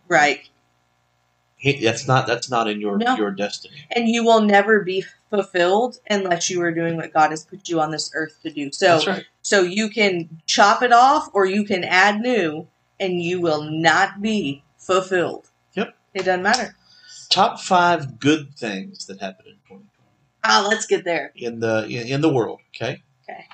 [0.09, 0.49] right.
[1.59, 3.17] He, that's not that's not in your No.
[3.17, 3.87] your destiny.
[3.91, 7.81] And you will never be fulfilled unless you are doing what God has put you
[7.81, 8.71] on this earth to do.
[8.73, 9.25] So right.
[9.41, 12.69] so you can chop it off or you can add new
[13.01, 15.49] and you will not be fulfilled.
[15.73, 15.97] Yep.
[16.13, 16.77] It doesn't matter.
[17.31, 19.85] Top five good things that happened in 2020
[20.45, 21.33] Ah, let's get there.
[21.35, 22.61] in the in, in the world.
[22.75, 23.03] Okay.
[23.29, 23.47] Okay.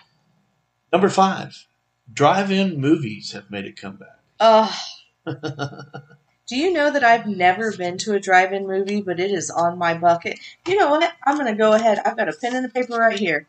[0.93, 1.67] Number five,
[2.13, 4.19] drive-in movies have made a comeback.
[4.41, 4.75] Oh,
[5.27, 9.79] do you know that I've never been to a drive-in movie, but it is on
[9.79, 10.39] my bucket?
[10.67, 11.13] You know what?
[11.25, 12.01] I'm going to go ahead.
[12.05, 13.47] I've got a pen and a paper right here.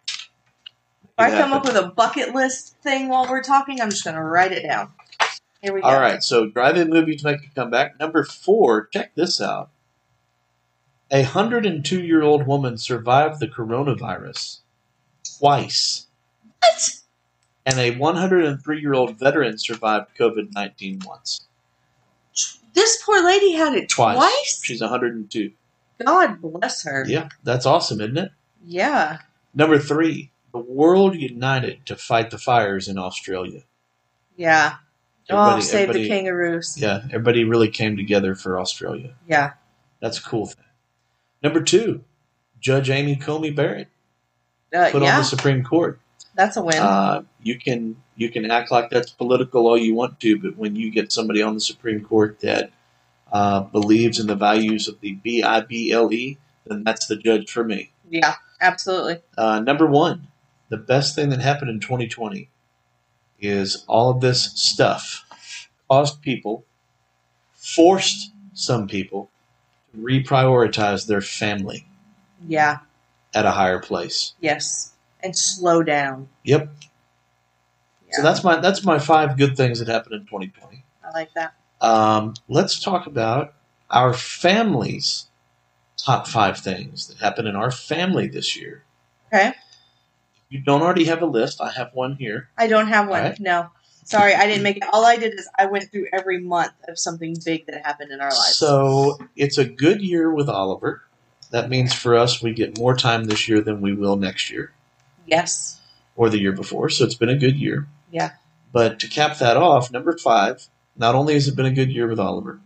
[1.03, 4.15] If I come up with a bucket list thing while we're talking, I'm just going
[4.15, 4.91] to write it down.
[5.61, 5.87] Here we go.
[5.87, 7.99] All right, so drive-in movies make a comeback.
[7.99, 9.69] Number four, check this out.
[11.11, 14.59] A 102-year-old woman survived the coronavirus
[15.37, 16.07] twice,
[16.59, 17.02] What?
[17.65, 21.45] And a 103-year-old veteran survived COVID-19 once.
[22.73, 24.17] This poor lady had it Twice.
[24.17, 24.61] twice?
[24.63, 25.51] She's 102.
[26.03, 27.05] God bless her.
[27.07, 28.31] Yeah, that's awesome, isn't it?
[28.65, 29.19] Yeah.
[29.53, 33.61] Number three, the world united to fight the fires in Australia.
[34.35, 34.75] Yeah.
[35.29, 36.75] oh, save the kangaroos.
[36.77, 39.13] Yeah, everybody really came together for Australia.
[39.27, 39.53] Yeah.
[39.99, 40.65] That's a cool thing.
[41.43, 42.03] Number two,
[42.59, 43.89] Judge Amy Coney Barrett
[44.75, 45.99] Uh, put on the Supreme Court.
[46.35, 46.77] That's a win.
[46.77, 50.75] Uh, you can you can act like that's political all you want to, but when
[50.75, 52.71] you get somebody on the Supreme Court that
[53.31, 57.15] uh, believes in the values of the B I B L E, then that's the
[57.15, 57.91] judge for me.
[58.09, 59.21] yeah, absolutely.
[59.37, 60.27] Uh, number one,
[60.69, 62.49] the best thing that happened in 2020
[63.39, 65.25] is all of this stuff
[65.89, 66.63] caused people,
[67.55, 69.29] forced some people
[69.91, 71.85] to reprioritize their family
[72.47, 72.79] Yeah.
[73.33, 74.33] at a higher place.
[74.39, 74.92] Yes.
[75.23, 76.27] And slow down.
[76.43, 76.69] Yep.
[78.13, 78.17] Yeah.
[78.17, 80.83] So that's my that's my five good things that happened in 2020.
[81.03, 81.55] I like that.
[81.81, 83.53] Um, let's talk about
[83.89, 85.27] our family's
[85.97, 88.83] top five things that happened in our family this year.
[89.33, 89.49] Okay.
[89.49, 89.55] If
[90.49, 92.49] you don't already have a list, I have one here.
[92.57, 93.21] I don't have one.
[93.21, 93.39] Alright.
[93.39, 93.69] No.
[94.05, 94.83] Sorry, I didn't make it.
[94.91, 98.19] All I did is I went through every month of something big that happened in
[98.19, 98.57] our lives.
[98.57, 101.03] So it's a good year with Oliver.
[101.51, 104.73] That means for us, we get more time this year than we will next year
[105.25, 105.79] yes.
[106.15, 106.89] or the year before.
[106.89, 107.87] So it's been a good year.
[108.11, 108.31] Yeah.
[108.71, 112.07] But to cap that off, number five, not only has it been a good year
[112.07, 112.59] with Oliver,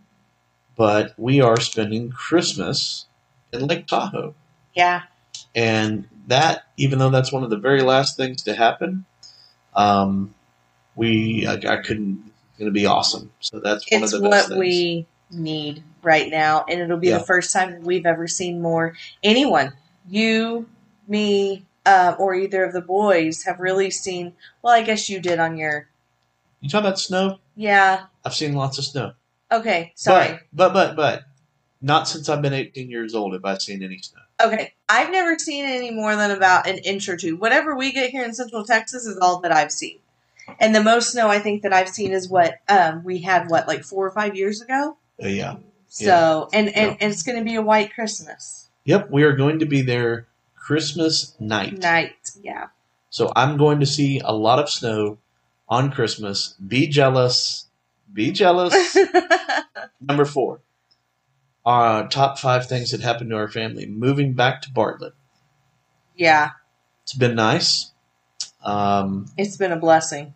[0.75, 3.05] but we are spending Christmas
[3.51, 4.35] in Lake Tahoe.
[4.73, 5.03] Yeah.
[5.55, 9.05] And that, even though that's one of the very last things to happen,
[9.75, 10.33] um,
[10.95, 13.31] we I, I couldn't going to be awesome.
[13.39, 14.59] So that's one It's of the best what things.
[14.59, 16.65] we need right now.
[16.67, 17.19] And it'll be Yeah.
[17.19, 18.95] the first time we've ever seen more.
[19.23, 19.73] Anyone,
[20.09, 20.67] you,
[21.07, 24.33] me, uh, or either of the boys have really seen.
[24.61, 25.87] Well, I guess you did on your.
[26.59, 27.39] you talk about snow.
[27.55, 28.05] Yeah.
[28.25, 29.13] I've seen lots of snow.
[29.51, 29.93] Okay.
[29.95, 30.39] Sorry.
[30.53, 31.23] But, but, but, but,
[31.81, 34.21] not since I've been 18 years old have I seen any snow.
[34.43, 37.37] Okay, I've never seen any more than about an inch or two.
[37.37, 39.99] Whatever we get here in Central Texas is all that I've seen.
[40.59, 43.67] And the most snow I think that I've seen is what um, we had, what,
[43.67, 44.97] like four or five years ago?
[45.23, 45.55] Uh, yeah.
[45.87, 46.97] So, and, and, Yeah.
[46.99, 50.27] and it's going to be a white Christmas Yep, we are going to be there
[50.67, 51.77] Christmas night.
[51.79, 52.31] night.
[52.43, 52.67] Yeah.
[53.09, 55.17] So I'm going to see a lot of snow
[55.69, 56.55] on Christmas.
[56.55, 57.67] Be jealous.
[58.11, 58.75] Be jealous.
[60.01, 60.59] Number four.
[61.65, 63.85] Our top five things that happened to our family.
[63.85, 65.13] Moving back to Bartlett.
[66.17, 66.51] yeah,
[67.03, 67.91] It's been nice.
[68.61, 70.33] Um, it's been a blessing.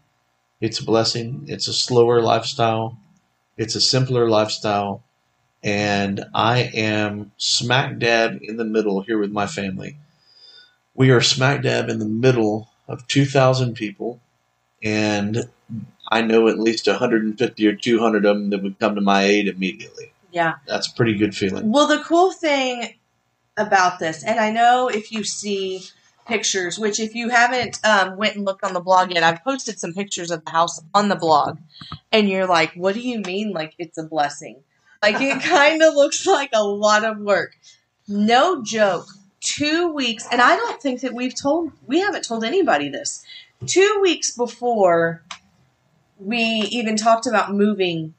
[0.62, 1.44] it's a blessing.
[1.48, 2.98] It's a slower lifestyle.
[3.58, 5.04] It's a simpler lifestyle.
[5.62, 9.98] And I am smack dab in the middle here with my family.
[11.02, 14.22] We are smack dab in the middle of 2,000 people.
[14.84, 15.50] And
[16.12, 19.48] I know at least 150 or 200 of them that would come to my aid
[19.48, 20.14] immediately.
[20.32, 20.58] Yeah.
[20.68, 21.72] That's a pretty good feeling.
[21.72, 22.94] Well, the cool thing
[23.58, 25.82] about this, and I know if you see
[26.28, 29.80] pictures, which if you haven't um, went and looked on the blog yet, I've posted
[29.80, 31.58] some pictures of the house on the blog,
[32.12, 33.54] and you're like, "What do you mean?
[33.54, 34.62] Like it's a blessing?"
[35.02, 37.58] like it kind of looks like a lot of work.
[38.08, 39.08] No joke.
[39.42, 43.24] Two weeks, and I don't think that we've told, we haven't told anybody this.
[43.66, 45.24] Two weeks before
[46.20, 48.14] we even talked about moving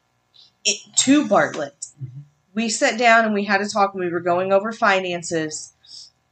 [0.64, 2.22] it to Bartlett, Mhm.
[2.54, 5.72] we sat down and we had a talk and we were going over finances.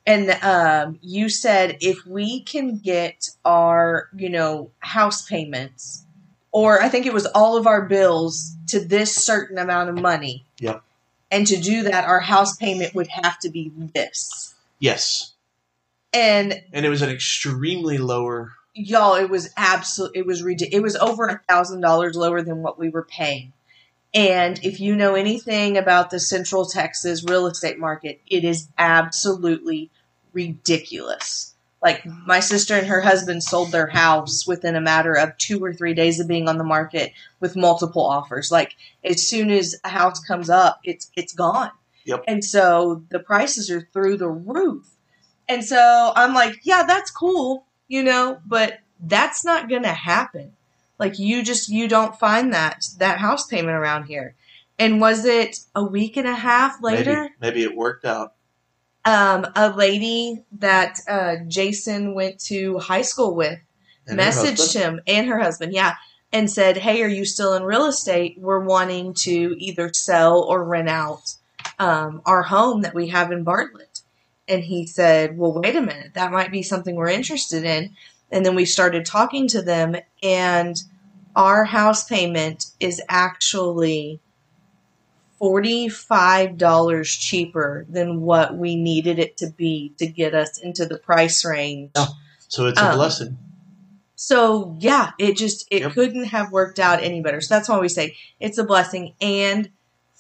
[0.07, 6.05] And um, you said if we can get our, you know, house payments,
[6.51, 10.45] or I think it was all of our bills to this certain amount of money.
[10.59, 10.83] Yep.
[11.31, 14.55] And to do that, our house payment would have to be this.
[14.81, 15.35] Yes.
[16.13, 18.53] And And it was an extremely lower.
[18.75, 20.13] y'all, it was absolute.
[20.15, 20.79] It was ridiculous.
[20.79, 23.53] It was over a thousand dollars lower than what we were paying.
[24.13, 29.91] And if you know anything about the Central Texas real estate market, it is absolutely
[30.33, 31.55] ridiculous.
[31.83, 35.73] Like my sister and her husband sold their house within a matter of two or
[35.73, 38.51] three days of being on the market with multiple offers.
[38.51, 41.71] Like as soon as a house comes up, it's it's gone.
[42.11, 42.25] Yep.
[42.27, 44.97] And so the prices are through the roof.
[45.49, 50.53] And so I'm like, yeah, that's cool, you know, but that's not going to happen.
[50.99, 54.35] Like you just you don't find that that house payment around here.
[54.77, 57.23] And was it a week and a half later?
[57.23, 58.35] Maybe, maybe it worked out.
[59.05, 63.61] Um, a lady that uh, Jason went to high school with
[64.07, 65.95] And messaged him and her husband, yeah,
[66.33, 68.37] and said, "Hey, are you still in real estate?
[68.39, 71.35] We're wanting to either sell or rent out
[71.81, 74.03] um, our home that we have in Bartlett."
[74.47, 77.97] And he said, "Well, wait a minute, that might be something we're interested in."
[78.31, 80.81] And then we started talking to them, and
[81.35, 84.21] our house payment is actually
[85.41, 91.45] $45 cheaper than what we needed it to be to get us into the price
[91.45, 91.93] range.
[91.97, 92.07] Yeah.
[92.49, 93.39] So it's a Um, blessing.
[94.17, 95.93] So yeah, it just it Yep.
[95.93, 97.41] couldn't have worked out any better.
[97.41, 99.71] So that's why we say it's a blessing and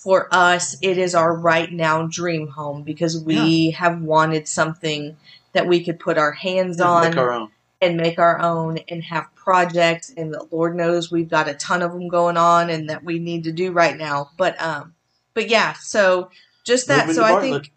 [0.02, 5.14] for us it is our right now dream home because we have wanted something
[5.52, 7.50] that we could put our hands Yeah, on Make
[7.82, 11.82] and make our own and have projects and the Lord knows we've got a ton
[11.82, 14.30] of them going on and that we need to do right now.
[14.38, 14.94] But um
[15.34, 16.30] but yeah, so
[16.64, 17.10] just that.
[17.10, 17.52] So I Bartlett.
[17.62, 17.72] think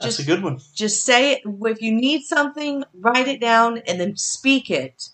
[0.00, 0.60] That's just- a good one.
[0.74, 1.42] just say it.
[1.44, 5.08] If you need something, write it down and then speak it.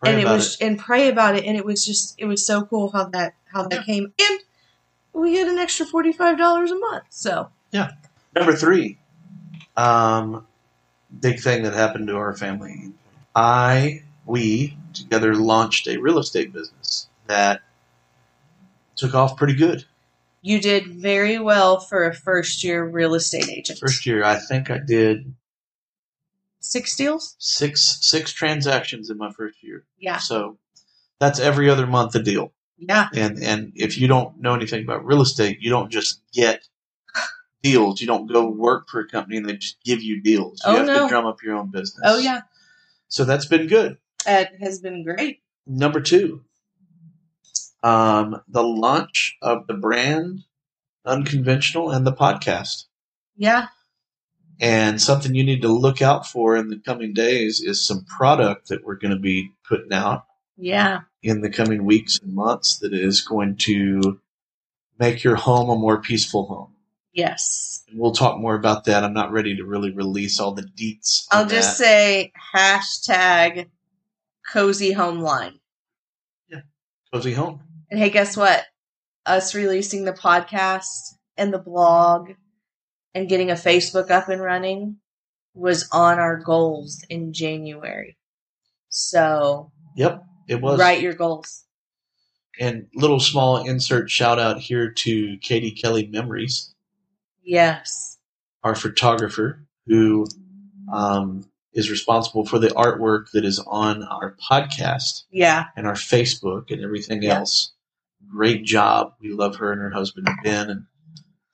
[0.00, 1.44] Pray and it was and pray about it.
[1.44, 4.12] And it was just it was so cool how that how that came.
[4.20, 4.40] And
[5.12, 7.92] we get an extra forty five dollars a month so yeah.
[8.34, 8.98] Number three,
[9.76, 10.46] um,
[11.20, 12.92] big thing that happened to our family.
[13.34, 17.62] I, we together launched a real estate business that
[18.96, 19.84] took off pretty good.
[20.42, 24.70] you did very well for a first year real estate agent First year, I think
[24.70, 25.34] I did
[26.60, 29.84] six deals six six transactions in my first year.
[29.98, 30.58] yeah So
[31.18, 32.52] that's every other month a deal.
[32.80, 36.66] Yeah And and if you don't know anything about real estate, you don't just get
[37.62, 38.00] deals.
[38.00, 40.60] You don't go work for a company and they just give you deals.
[40.64, 41.02] You Oh, have no.
[41.02, 42.00] to drum up your own business.
[42.04, 42.40] oh yeah
[43.08, 43.98] So that's been good.
[44.26, 46.42] it has been great Number two,
[47.82, 50.40] um, the launch of the brand
[51.04, 52.84] Unconventional and the podcast.
[53.36, 53.68] yeah
[54.60, 58.68] And something you need to look out for in the coming days is some product
[58.68, 60.24] that we're going to be putting out
[60.60, 64.20] yeah in the coming weeks and months that is going to
[64.98, 66.74] make your home a more peaceful home.
[67.12, 69.02] yes And we'll talk more about that.
[69.04, 71.26] I'm not ready to really release all the deets.
[71.32, 71.84] i'll just that.
[71.84, 73.68] say hashtag
[74.52, 75.58] cozy home line
[76.48, 76.60] Yeah.
[77.12, 77.60] cozy home.
[77.90, 78.64] And hey, guess what?
[79.26, 82.30] Us releasing the podcast and the blog
[83.14, 84.96] and getting a Facebook up and running
[85.54, 88.16] was on our goals in January.
[88.88, 90.78] So Yep, it was.
[90.78, 91.64] write your goals.
[92.58, 96.74] And little small insert shout out here to Katie Kelly Memories,
[97.42, 98.18] Yes.
[98.62, 100.26] our photographer, who
[100.92, 105.66] um, is responsible for the artwork that is on our podcast Yeah.
[105.76, 107.38] and our Facebook and everything Yeah.
[107.38, 107.72] else.
[108.28, 109.14] Great job.
[109.20, 110.86] We love her and her husband Ben and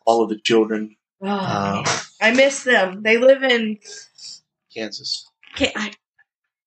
[0.06, 0.96] all of the children.
[1.22, 1.84] Oh, Um,
[2.20, 3.02] I miss them.
[3.02, 3.78] They live in.
[4.74, 5.28] Kansas.
[5.58, 5.92] I,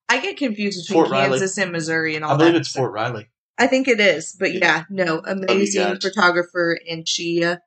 [0.10, 1.30] I get confused between Fort Riley.
[1.40, 2.36] Kansas and Missouri and all that.
[2.36, 2.60] I believe that.
[2.62, 3.30] it's Fort Riley.
[3.58, 6.02] I think it is, but yeah, no, amazing guys.
[6.02, 7.58] photographer, and she, uh,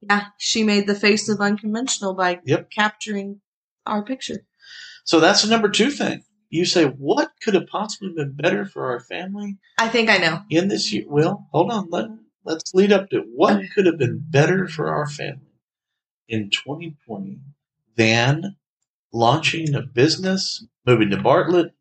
[0.00, 2.70] yeah, she made the face of unconventional by Yep.
[2.70, 3.40] capturing
[3.86, 4.46] our picture.
[5.04, 6.22] So that's the number two thing.
[6.48, 10.40] You say, what could have possibly been better for our family I think I know.
[10.50, 11.04] in this year?
[11.06, 11.88] Well, hold on.
[11.90, 12.06] Let,
[12.44, 13.68] let's lead up to what Okay.
[13.74, 15.40] could have been better for our family
[16.28, 17.38] in 2020
[17.96, 18.56] than
[19.12, 21.72] launching a business, moving to Bartlett,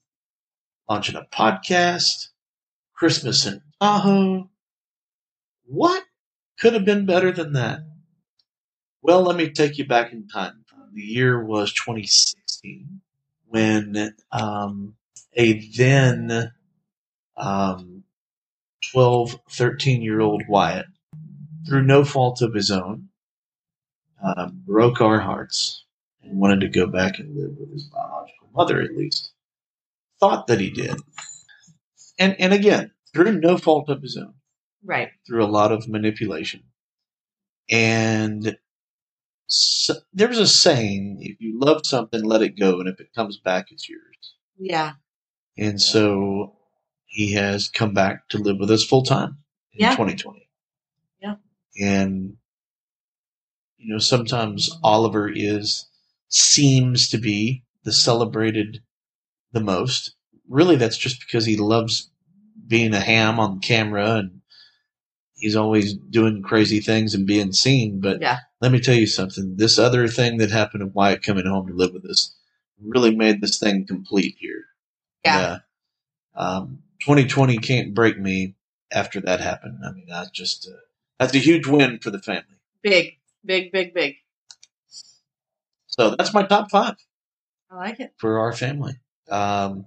[0.90, 2.30] launching a podcast,
[2.94, 4.50] Christmas in Tahoe.
[5.66, 6.04] What
[6.60, 7.80] Could have been better than that.
[9.02, 10.64] Well, let me take you back in time.
[10.94, 13.02] The year was 2016
[13.48, 14.96] when um,
[15.34, 16.54] a then
[17.36, 18.04] um,
[18.92, 20.86] 12, 13 year old Wyatt,
[21.68, 23.10] through no fault of his own,
[24.24, 25.86] uh, broke our hearts
[26.22, 29.33] and wanted to go back and live with his biological mother, at least.
[30.30, 30.98] Thought that he did.
[32.18, 34.34] And, and again, through no fault of his own,
[34.84, 35.10] Right.
[35.28, 36.64] through a lot of manipulation.
[37.70, 38.58] And
[39.48, 43.14] so, there was a saying if you love something, let it go, and if it
[43.16, 44.36] comes back, it's yours.
[44.58, 44.94] Yeah.
[45.58, 46.56] And so
[47.06, 49.38] he has come back to live with us full time
[49.74, 49.92] in Yeah.
[49.92, 50.48] 2020.
[51.22, 51.36] Yeah.
[51.82, 52.38] And,
[53.78, 55.88] you know, sometimes Oliver is,
[56.30, 58.82] seems to be the celebrated
[59.54, 60.16] the most.
[60.50, 62.10] Really, that's just because he loves
[62.68, 64.42] being a ham on camera and
[65.36, 68.00] he's always doing crazy things and being seen.
[68.02, 68.40] But Yeah.
[68.62, 69.56] let me tell you something.
[69.58, 72.36] This other thing that happened to Wyatt coming home to live with us
[72.82, 74.66] really made this thing complete here.
[75.24, 75.60] Yeah.
[76.36, 78.56] Um, 2020 can't break me
[78.92, 79.80] after that happened.
[79.86, 80.78] I mean, that's just uh,
[81.20, 82.44] that's a huge win for the family.
[82.82, 84.16] Big, big, big, big.
[85.88, 86.96] So that's my top five
[87.72, 88.14] I like it.
[88.18, 88.94] for our family.
[89.30, 89.86] Um,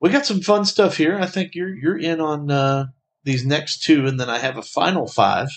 [0.00, 1.18] we got some fun stuff here.
[1.18, 2.86] I think you're you're in on uh,
[3.24, 5.48] these next two, and then I have a final five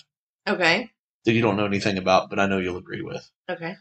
[0.47, 0.91] Okay.
[1.25, 3.29] that you don't know anything about, but I know you'll agree with.
[3.49, 3.75] Okay.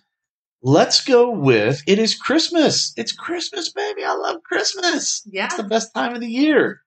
[0.62, 2.94] Let's go with it is Christmas.
[2.96, 4.02] It's Christmas, baby.
[4.04, 5.22] I love Christmas.
[5.26, 5.46] Yeah.
[5.46, 6.80] It's the best time of the year.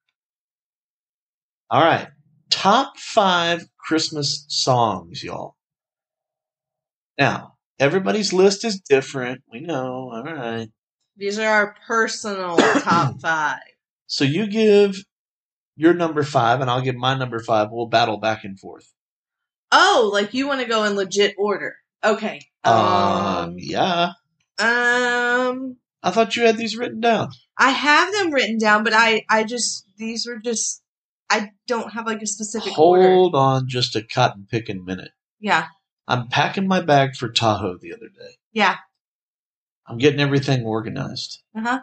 [1.70, 2.08] All right.
[2.50, 5.56] Top five Christmas songs, y'all.
[7.20, 9.42] Now, everybody's list is different.
[9.52, 10.10] We know.
[10.12, 10.70] All right.
[11.18, 13.60] These are our personal top five.
[14.08, 15.04] So you give
[15.76, 17.70] your number five, and I'll give my number five.
[17.72, 18.94] We'll battle back and forth.
[19.72, 21.76] Oh, like you want to go in legit order.
[22.04, 22.42] Okay.
[22.64, 24.12] Um, Um, yeah.
[24.60, 27.30] um, I thought you had these written down.
[27.58, 30.82] I have them written down, but I, I just these were just
[31.30, 33.10] I don't have like a specific order.
[33.10, 35.12] Hold on just a cotton picking minute.
[35.40, 35.68] Yeah.
[36.08, 38.36] I'm packing my bag for Tahoe the other day.
[38.54, 38.78] Yeah.
[39.88, 41.42] I'm getting everything organized.
[41.56, 41.80] Uh huh.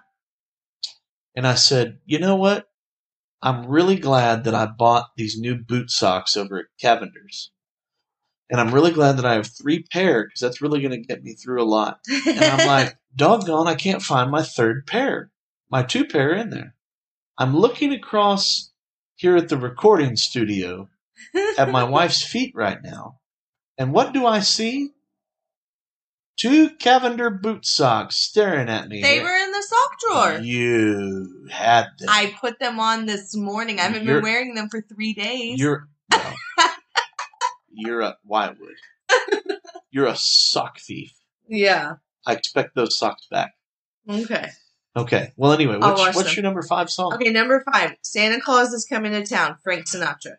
[1.36, 2.68] And I said, you know what?
[3.42, 7.50] I'm really glad that I bought these new boot socks over at Cavender's.
[8.50, 11.22] And I'm really glad that I have three pair because that's really going to get
[11.22, 11.98] me through a lot.
[12.26, 15.30] And I'm like, doggone, I can't find my third pair.
[15.70, 16.74] My two pair in there.
[17.36, 18.70] I'm looking across
[19.16, 20.88] here at the recording studio
[21.58, 23.18] at my wife's feet right now.
[23.76, 24.93] And what do I see?
[26.36, 29.00] Two Cavender boot socks staring at me.
[29.02, 29.22] they here.
[29.22, 30.38] were in the sock drawer.
[30.40, 32.08] You had them.
[32.10, 33.78] I put them on this morning.
[33.78, 35.58] I haven't You're- been wearing them for three days.
[35.60, 36.34] You're well,
[37.70, 38.74] you're a Wildwood.
[39.90, 41.12] You're a sock thief.
[41.48, 41.94] yeah.
[42.26, 43.52] I expect those socks back.
[44.08, 44.48] Okay.
[44.96, 45.32] Okay.
[45.36, 47.12] Well, anyway, what's, what's your number five song?
[47.14, 47.30] Okay.
[47.30, 47.96] Number five.
[48.02, 49.58] Santa Claus is coming to town.
[49.62, 50.36] Frank Sinatra.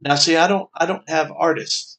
[0.00, 1.97] Now, see, I don't, I don't have artists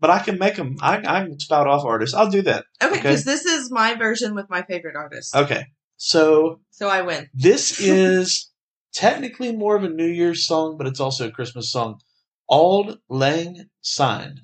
[0.00, 0.76] but I can make them.
[0.80, 2.14] I, I can spout off artists.
[2.14, 2.64] I'll do that.
[2.82, 3.02] Okay, Okay.
[3.02, 5.34] because this is my version with my favorite artist.
[5.34, 5.66] Okay.
[5.96, 7.28] So So I win.
[7.34, 8.50] this is
[8.92, 12.00] technically more of a New Year's song, but it's also a Christmas song.
[12.48, 14.40] Auld Lang Syne.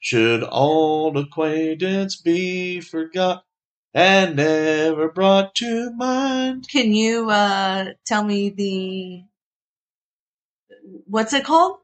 [0.00, 3.44] Should old acquaintance be forgot
[3.94, 6.66] and never brought to mind?
[6.68, 9.22] Can you uh tell me the
[11.06, 11.78] what's it called?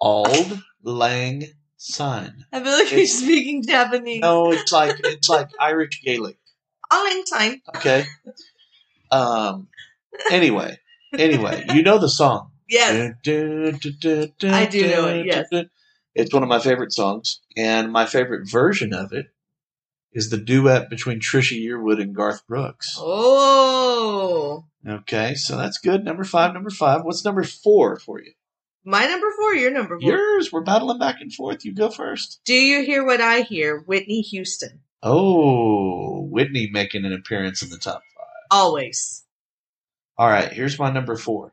[0.00, 1.44] Auld Lang
[1.76, 2.44] Syne.
[2.52, 4.20] I feel like you're speaking Japanese.
[4.20, 6.38] No, it's like it's like Irish Gaelic.
[6.90, 7.62] All time.
[7.76, 8.04] Okay.
[9.10, 9.68] Um.
[10.30, 10.78] Anyway,
[11.16, 12.50] anyway, you know the song.
[12.68, 13.14] Yes.
[13.26, 15.48] I I do know it, yes.
[16.14, 19.26] It's one of my favorite songs, and my favorite version of it
[20.12, 22.96] is the duet between Trisha Yearwood and Garth Brooks.
[22.98, 24.64] Oh.
[24.86, 26.04] Okay, so that's good.
[26.04, 27.04] Number five, number five.
[27.04, 28.32] What's number four for you?
[28.88, 30.10] My number four, your number four.
[30.10, 30.50] Yours.
[30.50, 31.62] We're battling back and forth.
[31.62, 32.40] You go first.
[32.46, 33.80] Do you hear what I hear?
[33.80, 34.80] Whitney Houston.
[35.02, 38.26] Oh, Whitney making an appearance in the top five.
[38.50, 39.26] Always.
[40.16, 41.52] All right, here's my number four.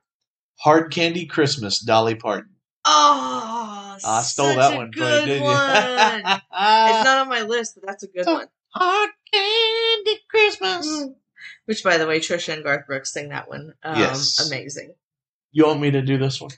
[0.61, 2.55] Hard Candy Christmas, Dolly Parton.
[2.85, 5.57] Oh, I stole that one from good you, didn't one.
[5.57, 5.65] you?
[6.23, 8.47] it's not on my list, but that's a good one.
[8.69, 10.87] Hard Candy Christmas.
[10.87, 11.15] Mm.
[11.65, 13.73] Which, by the way, Trisha and Garth Brooks sing that one.
[13.83, 14.39] Um, Yes.
[14.47, 14.93] Amazing.
[15.51, 16.51] You want me to do this one?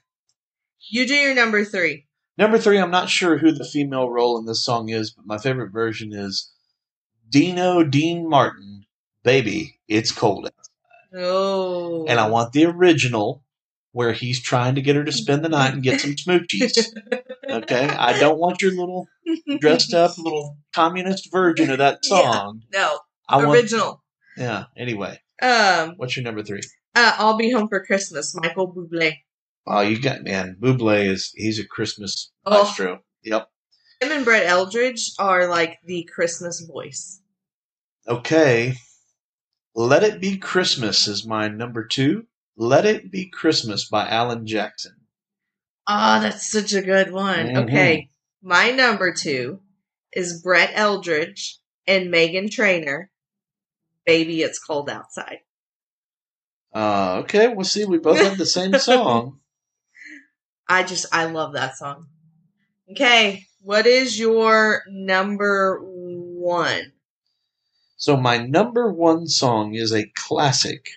[0.89, 2.05] You do your number three.
[2.37, 5.37] Number three, I'm not sure who the female role in this song is, but my
[5.37, 6.53] favorite version is
[7.29, 8.85] Dino Dean Martin,
[9.23, 10.45] Baby, It's Cold.
[10.45, 11.19] Out.
[11.19, 12.05] Oh.
[12.07, 13.43] And I want the original
[13.91, 16.77] where he's trying to get her to spend the night and get some smoochies.
[17.49, 19.07] Okay, I don't want your little
[19.61, 22.21] dressed up little communist version of that Yeah.
[22.31, 22.61] song.
[22.73, 24.03] no, I want, original.
[24.35, 24.65] yeah.
[24.75, 26.59] Anyway, Um, what's your number three?
[26.93, 28.35] uh, I'll be home for Christmas.
[28.35, 29.13] Michael Bublé.
[29.69, 30.55] Oh, you got man.
[30.59, 32.63] Buble is he's a Christmas Oh.
[32.63, 33.01] maestro.
[33.23, 33.49] Yep.
[34.01, 37.19] Him and Brett Eldredge are like the Christmas voice.
[38.07, 38.75] Okay.
[39.75, 42.25] Let It Be Christmas is my number two.
[42.55, 44.95] Let It Be Christmas by Alan Jackson.
[45.87, 47.47] Oh, that's such a good one.
[47.47, 47.63] Mhm.
[47.63, 48.09] Okay.
[48.41, 49.61] My number two
[50.13, 53.11] is Brett Eldredge and Meghan Trainor.
[54.05, 55.39] Baby, it's cold outside.
[56.73, 57.85] Uh, okay, we'll see.
[57.85, 59.39] We both have the same song.
[60.69, 62.07] I just, I love that song.
[62.91, 63.45] Okay.
[63.61, 66.93] What is your number one?
[67.97, 70.87] So my number one song is a classic.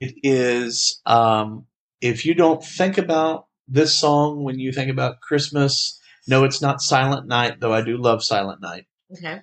[0.00, 1.66] It is um,
[2.00, 6.00] if you don't think about this song when you think about Christmas.
[6.28, 8.86] No, it's not Silent Night, though I do love Silent Night.
[9.12, 9.40] Okay.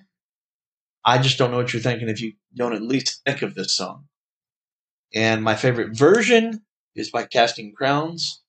[1.04, 3.74] I just don't know what you're thinking if you don't at least think of this
[3.74, 4.06] song.
[5.14, 6.62] And my favorite version
[6.94, 8.42] is by Casting Crowns,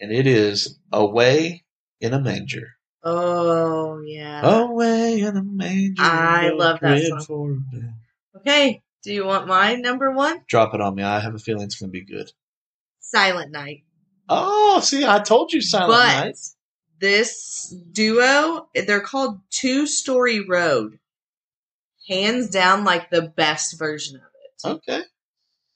[0.00, 1.64] and it is Away
[2.00, 2.68] in a Manger.
[3.02, 4.42] Oh, yeah.
[4.44, 6.02] Away in a manger.
[6.02, 7.20] I love that song.
[7.20, 7.94] for a bed.
[8.36, 8.82] Okay.
[9.02, 10.42] Do you want my number one?
[10.48, 11.02] Drop it on me.
[11.02, 12.30] I have a feeling it's going to be good.
[12.98, 13.84] Silent Night.
[14.28, 16.36] Oh, see, I told you Silent but Night.
[17.00, 20.98] this duo, they're called Two Story Road.
[22.06, 24.68] Hands down, like the best version of it.
[24.68, 25.02] Okay.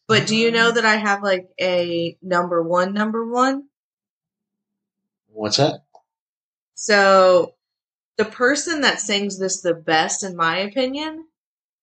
[0.07, 3.64] But do you know that I have like a number one, number one?
[5.35, 5.80] What's that?
[6.74, 7.55] So
[8.16, 11.26] the person that sings this the best, in my opinion,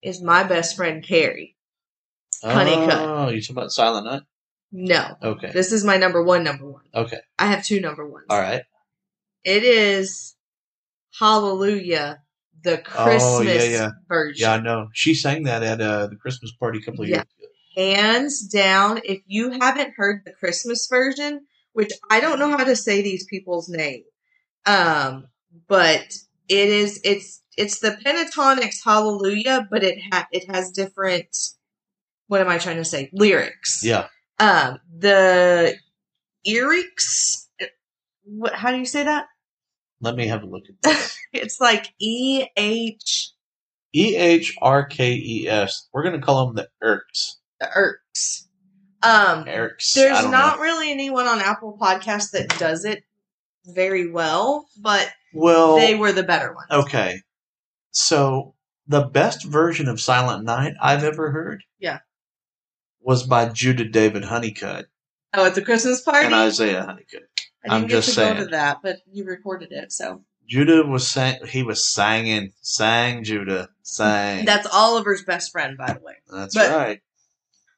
[0.01, 1.57] is my best friend Carrie.
[2.43, 2.97] Honeycutt.
[2.97, 4.21] Oh, you talking about Silent Night?
[4.71, 5.51] No, Okay.
[5.51, 6.83] this is my number one, number one.
[6.95, 7.19] Okay.
[7.37, 8.27] I have two number ones.
[8.29, 8.63] All right.
[9.43, 10.35] It is
[11.19, 12.21] Hallelujah,
[12.63, 13.89] the Christmas Oh, yeah, yeah.
[14.07, 14.41] version.
[14.41, 14.89] Yeah, I know.
[14.93, 17.17] She sang that at uh, the Christmas party a couple of Yeah.
[17.17, 17.47] years ago.
[17.75, 22.75] Hands down, if you haven't heard the Christmas version, which I don't know how to
[22.75, 24.03] say these people's name,
[24.65, 25.27] um,
[25.67, 26.13] but
[26.49, 31.35] it is it's it's the Pentatonix Hallelujah, but it ha- it has different.
[32.27, 33.09] What am I trying to say?
[33.13, 33.83] Lyrics.
[33.83, 34.07] Yeah.
[34.39, 35.75] Um, the
[36.47, 37.47] Erics.
[38.23, 38.53] What?
[38.53, 39.25] How do you say that?
[39.99, 41.17] Let me have a look at this.
[41.33, 43.31] It's like E H
[43.93, 45.87] E H R K E S.
[45.93, 47.35] We're going to call them the Erks.
[47.59, 48.47] the Erks.
[49.03, 49.93] Um, Erks.
[49.93, 50.57] there's don't know.
[50.59, 53.03] really anyone on Apple Podcast that does it
[53.65, 56.67] very well, but Well, they were the better ones.
[56.71, 57.21] okay.
[57.91, 58.55] So
[58.87, 61.63] the best version of Silent Night I've ever heard.
[61.79, 61.99] Yeah.
[63.01, 64.85] Was by Judah David Honeycutt
[65.33, 66.25] Oh, at the Christmas party.
[66.25, 67.23] and Isaiah Honeycutt.
[67.67, 68.37] I get just to saying.
[68.37, 71.37] go to that, but you recorded it, so Judah was sang.
[71.47, 74.45] He was singing, sang Judah, sang.
[74.45, 76.15] that's Oliver's best friend, by the way.
[76.31, 77.01] That's but- right.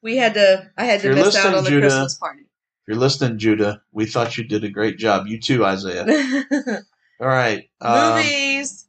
[0.04, 0.70] We had to.
[0.76, 2.42] I had to you're miss out on the Judah, Christmas party.
[2.42, 5.26] If you're listening, Judah, we thought you did a great job.
[5.26, 6.04] You too, Isaiah.
[7.20, 7.70] All right.
[7.80, 8.86] um, Movies.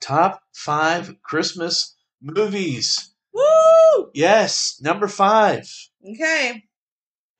[0.00, 3.12] top five Christmas movies.
[3.34, 4.10] Woo!
[4.14, 5.70] Yes, number five,
[6.14, 6.64] Okay.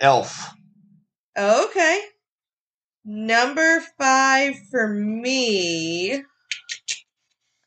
[0.00, 0.50] Elf.
[1.38, 2.00] Okay.
[3.06, 6.22] Number five for me.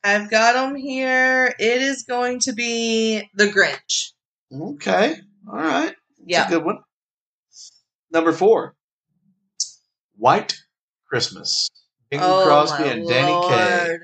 [0.03, 1.55] I've got them here.
[1.60, 4.12] It is going to be The Grinch.
[4.53, 5.16] Okay,
[5.48, 5.95] all right.
[6.20, 6.48] That's Yeah.
[6.48, 6.80] a good one.
[8.12, 8.76] Number four,
[10.16, 10.58] White
[11.10, 11.70] Christmas.
[12.10, 13.98] Bing oh, Crosby Oh, my and Danny Kaye.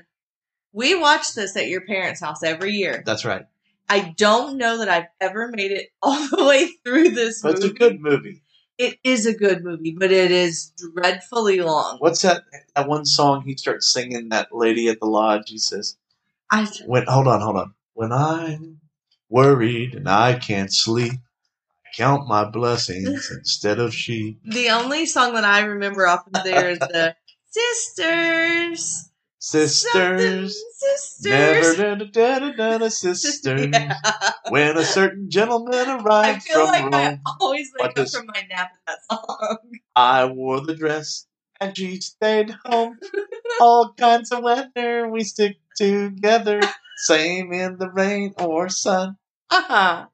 [0.72, 3.02] We watch this at your parents' house every year.
[3.06, 3.46] That's right.
[3.88, 7.64] I don't know that I've ever made it all the way through this But it's
[7.64, 8.42] a good movie.
[8.76, 11.98] It is a good movie, but it is dreadfully long.
[12.00, 12.42] What's that?
[12.74, 14.30] That one song he starts singing.
[14.30, 15.48] That lady at the lodge.
[15.48, 15.96] He says,
[16.50, 17.74] I "When hold on, hold on.
[17.92, 18.80] When I'm
[19.28, 21.12] worried and I can't sleep,
[21.96, 26.70] count my blessings instead of sheep." the only song that I remember off of there
[26.70, 27.14] is the
[27.50, 29.10] Sisters.
[29.38, 31.20] Sisters, sisters.
[31.22, 33.66] never da da da da da da sisters.
[33.72, 33.96] Yeah.
[34.48, 38.14] When a certain gentleman I arrived feel from like Rome, I always wake up does-
[38.14, 39.58] from my nap at that song.
[39.94, 41.26] I wore the dress
[41.60, 42.98] and she stayed home.
[43.60, 46.60] All kinds of weather, we stick together.
[46.96, 49.16] Same in the rain or sun.
[49.50, 50.06] Uh-huh.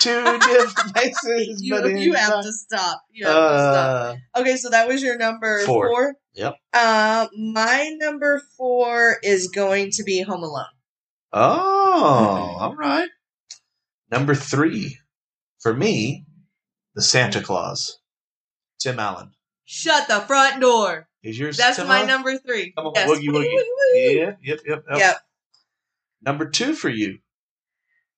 [0.00, 2.42] Two different places, you, but you have sun.
[2.44, 3.00] to stop.
[3.10, 4.16] You have to stop.
[4.34, 5.88] Uh, Okay, so that was your number Four.
[5.88, 6.14] four.
[6.34, 6.54] Yep.
[6.74, 10.64] Uh, my number four is going to be Home Alone.
[11.32, 13.08] oh, all right.
[14.10, 14.98] Number three,
[15.60, 16.26] for me,
[16.94, 17.98] the Santa Claus.
[18.78, 19.32] Tim Allen.
[19.64, 21.08] Shut the front door.
[21.22, 22.08] Is yours That's Tim my Allen?
[22.08, 22.72] number three.
[22.76, 23.08] Come on, Yes.
[23.10, 23.54] woogie, woogie.
[23.96, 24.16] woogie.
[24.16, 24.98] Yeah, yep, yep, yep.
[24.98, 25.16] Yep.
[26.22, 27.18] Number two for you.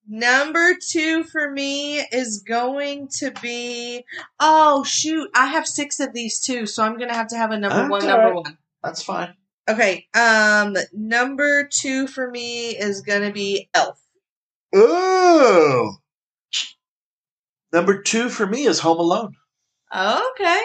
[0.09, 4.05] Number two for me is going to be.
[4.41, 5.29] Oh shoot!
[5.35, 7.91] I have six of these too, so I'm gonna have to have a number That's
[7.91, 8.07] one.
[8.07, 8.59] Number one.
[8.83, 9.35] That's fine.
[9.69, 10.07] Okay.
[10.15, 10.77] Um.
[10.93, 14.01] Number two for me is gonna be Elf.
[14.75, 15.97] Oh.
[17.73, 19.35] Number two for me is Home Alone.
[19.95, 20.61] Okay.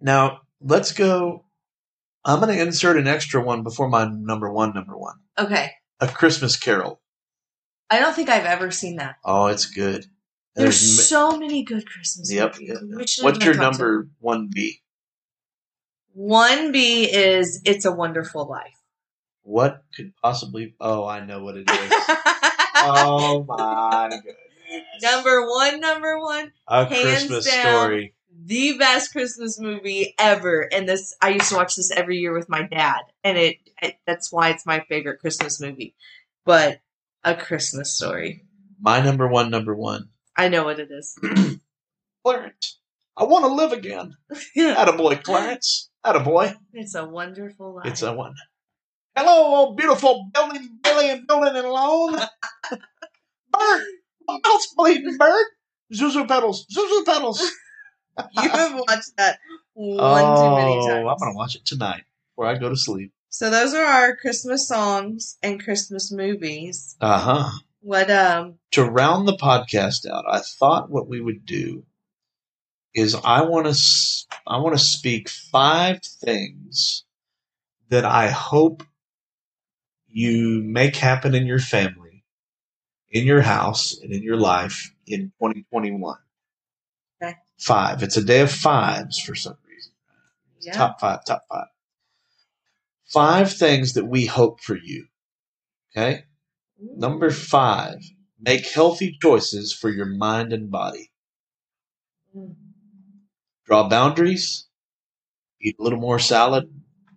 [0.00, 1.44] Now let's go.
[2.24, 4.72] I'm going to insert an extra one before my number one.
[4.72, 5.72] Number one, Okay.
[6.00, 7.00] A Christmas Carol.
[7.90, 9.16] I don't think I've ever seen that.
[9.24, 10.06] Oh, it's good.
[10.56, 12.54] There's There's so many good Christmas Yep.
[12.54, 12.68] movies.
[12.68, 13.08] yep, We yep.
[13.08, 14.80] should What's your number one B?
[16.12, 18.80] One B is It's a Wonderful Life.
[19.42, 20.74] What could possibly?
[20.80, 21.92] Oh, I know what it is.
[22.76, 25.02] oh my goodness!
[25.02, 27.60] number one, number one, A Christmas down.
[27.60, 28.14] story.
[28.46, 30.62] the best Christmas movie ever.
[30.72, 33.96] And this, I used to watch this every year with my dad, and it, it
[34.06, 35.94] that's why it's my favorite Christmas movie.
[36.46, 36.80] But
[37.24, 38.44] a Christmas story.
[38.80, 39.50] My number one.
[39.50, 40.10] Number one.
[40.36, 41.18] I know what it is.
[42.24, 42.78] Clarence.
[43.16, 44.16] I want to live again.
[44.56, 45.90] Attaboy, Clarence.
[46.04, 46.54] Attaboy.
[46.72, 47.86] it's a wonderful life.
[47.86, 48.34] It's a one.
[49.16, 52.16] Hello, oh beautiful building, Billy and building and alone.
[53.52, 53.84] bird,
[54.28, 55.46] mouse bleeding bird.
[55.94, 57.40] Zuzu pedals, Zuzu pedals.
[58.42, 59.38] you have watched that
[59.74, 61.08] one oh, too many oh, times.
[61.08, 62.02] I'm gonna watch it tonight
[62.34, 63.12] before I go to sleep.
[63.34, 66.94] So those are our Christmas songs and Christmas movies.
[67.00, 67.50] Uh huh.
[67.80, 71.84] What um To round the podcast out, I thought what we would do
[72.94, 73.76] is I want to
[74.46, 77.02] I want to speak five things
[77.88, 78.84] that I hope
[80.06, 82.22] you make happen in your family,
[83.10, 86.18] in your house, and in your life in 2021.
[87.20, 87.34] Okay.
[87.58, 88.04] Five.
[88.04, 89.92] It's a day of fives for some reason.
[90.60, 90.74] yeah.
[90.74, 91.66] Top five, top five.
[93.06, 95.06] Five things that we hope for you.
[95.96, 96.24] Okay.
[96.78, 98.02] Number five,
[98.40, 101.10] make healthy choices for your mind and body.
[102.36, 102.56] Mm.
[103.66, 104.66] Draw boundaries.
[105.60, 106.68] Eat a little more salad,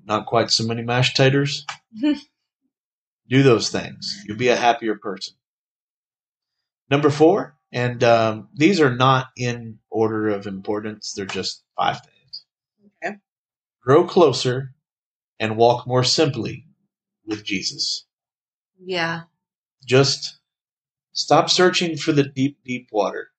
[0.05, 1.65] not quite so many mashed taters.
[3.29, 4.23] Do those things.
[4.25, 5.35] You'll be a happier person.
[6.89, 12.45] Number four, and um, these are not in order of importance, they're just five things.
[13.03, 13.17] Okay.
[13.83, 14.73] Grow closer
[15.39, 16.65] and walk more simply
[17.25, 18.05] with Jesus.
[18.79, 19.23] Yeah.
[19.85, 20.37] just
[21.13, 23.29] stop searching for the deep deep water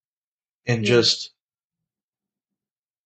[0.66, 0.88] and Yeah.
[0.96, 1.30] just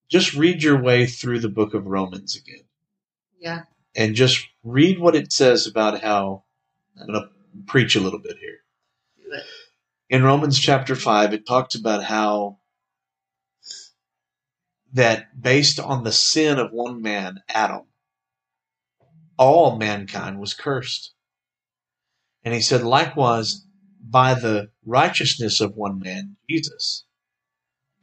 [0.09, 2.65] just read your way through the book of romans again
[3.39, 3.63] Yeah.
[3.95, 6.45] and just read what it says about how
[7.01, 7.29] i'm going to
[7.67, 8.59] preach a little bit here
[9.19, 9.45] Do it.
[10.09, 12.59] in romans chapter 5 it talks about how
[14.93, 17.83] that based on the sin of one man adam
[19.37, 21.13] all mankind was cursed
[22.45, 23.65] and he said, likewise,
[24.01, 27.05] by the righteousness of one man, Jesus,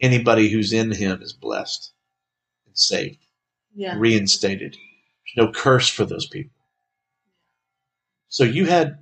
[0.01, 1.93] anybody who's in him is blessed
[2.65, 3.25] and saved,
[3.75, 3.95] Yeah.
[3.97, 4.73] reinstated.
[4.73, 6.55] There's no curse for those people.
[8.29, 8.99] So you had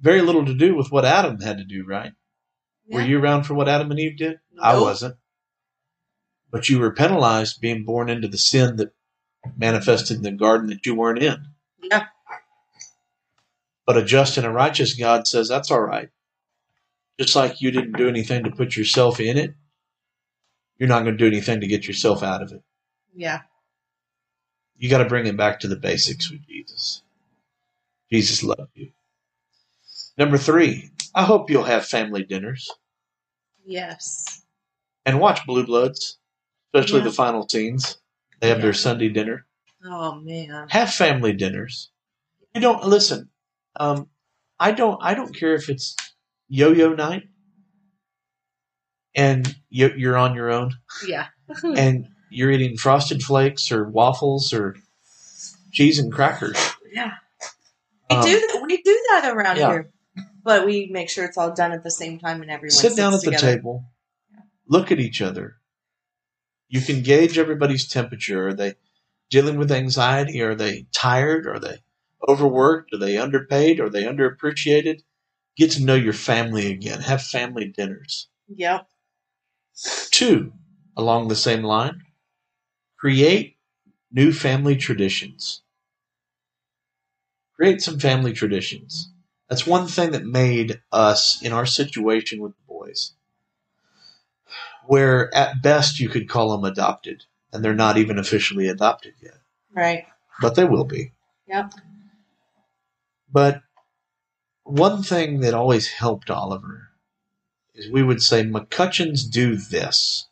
[0.00, 2.12] very little to do with what Adam had to do, right?
[2.88, 4.40] Were you around for what Adam and Eve did?
[4.60, 5.16] I wasn't.
[6.50, 8.92] But you were penalized being born into the sin that
[9.56, 11.46] manifested in the garden that you weren't in.
[11.82, 12.06] Yeah.
[13.86, 16.10] But a just and a righteous God says that's all right.
[17.18, 19.54] Just like you didn't do anything to put yourself in it,
[20.78, 22.62] you're not going to do anything to get yourself out of it.
[23.14, 23.40] Yeah.
[24.78, 27.02] You got to bring it back to the basics with Jesus.
[28.10, 28.90] Jesus loved you.
[30.16, 32.70] Number three, I hope you'll have family dinners
[33.66, 34.42] Yes.
[35.04, 36.18] and watch Blue Bloods,
[36.72, 37.04] especially Yeah.
[37.04, 37.98] the final scenes.
[38.40, 38.62] They have Yeah.
[38.62, 39.46] their Sunday dinner.
[39.84, 40.66] Oh man.
[40.70, 41.90] have family dinners.
[42.54, 43.28] You don't listen.
[43.76, 44.08] Um,
[44.58, 44.98] I don't.
[45.02, 45.96] I don't care if it's
[46.48, 47.28] yo-yo night,
[49.14, 50.74] and you, you're on your own,
[51.06, 51.28] Yeah.
[51.62, 54.76] and you're eating frosted flakes or waffles or
[55.72, 56.56] cheese and crackers.
[56.92, 57.12] Yeah.
[58.10, 58.62] We Um, do that.
[58.66, 59.68] We do that around yeah.
[59.70, 59.90] here,
[60.42, 63.12] but we make sure it's all done at the same time and everyone sit down
[63.14, 63.56] at sits the together.
[63.56, 63.84] table,
[64.66, 65.56] look at each other.
[66.70, 68.48] You can gauge everybody's temperature.
[68.48, 68.74] Are they
[69.28, 70.40] dealing with anxiety?
[70.40, 71.46] Are they tired?
[71.46, 71.78] Are they
[72.26, 72.94] overworked?
[72.94, 73.80] Are they underpaid?
[73.80, 75.00] Are they underappreciated?
[75.56, 77.00] Get to know your family again.
[77.00, 78.28] Have family dinners.
[78.48, 78.88] Yep.
[80.10, 80.52] Two,
[80.96, 82.02] along the same line,
[82.98, 83.56] create
[84.12, 85.62] new family traditions.
[87.56, 89.10] Create some family traditions.
[89.48, 93.14] That's one thing that made us in our situation with the boys,
[94.90, 97.22] where at best you could call them adopted.
[97.52, 99.38] and they're not even officially adopted yet,
[99.72, 100.04] Right.
[100.40, 101.12] but they will be.
[101.48, 101.72] Yep.
[103.32, 103.62] But
[104.62, 106.90] one thing that always helped Oliver
[107.74, 110.28] is we would say McCutchens do this.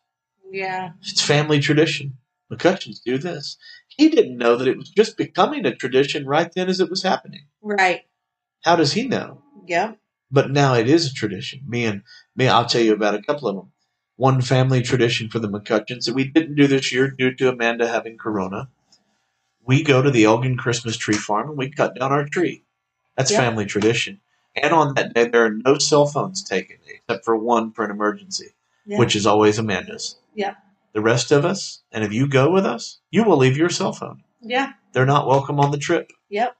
[0.50, 0.90] Yeah.
[1.02, 2.18] It's family tradition.
[2.52, 3.56] McCutchens do this.
[3.88, 7.02] He didn't know that it was just becoming a tradition right then as it was
[7.02, 7.46] happening.
[7.60, 8.02] Right.
[8.62, 9.42] How does he know?
[9.66, 9.98] Yep.
[10.30, 11.62] But now it is a tradition.
[11.66, 12.02] Me and
[12.36, 13.72] me, I'll tell you about a couple of them.
[14.18, 17.86] One family tradition for the McCutchens that we didn't do this year due to Amanda
[17.86, 18.68] having corona.
[19.64, 22.64] We go to the Elgin Christmas tree farm and we cut down our tree.
[23.16, 23.40] That's Yep.
[23.40, 24.20] family tradition.
[24.56, 27.92] And on that day, there are no cell phones taken except for one for an
[27.92, 28.54] emergency,
[28.86, 28.98] Yeah.
[28.98, 30.16] which is always Amanda's.
[30.34, 30.56] Yeah.
[30.94, 33.92] The rest of us, and if you go with us, you will leave your cell
[33.92, 34.24] phone.
[34.40, 34.72] Yeah.
[34.94, 36.10] They're not welcome on the trip.
[36.28, 36.56] Yep.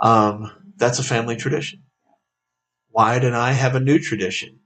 [0.00, 1.84] Um, that's a family tradition.
[2.90, 4.60] Wyatt and I have a new tradition.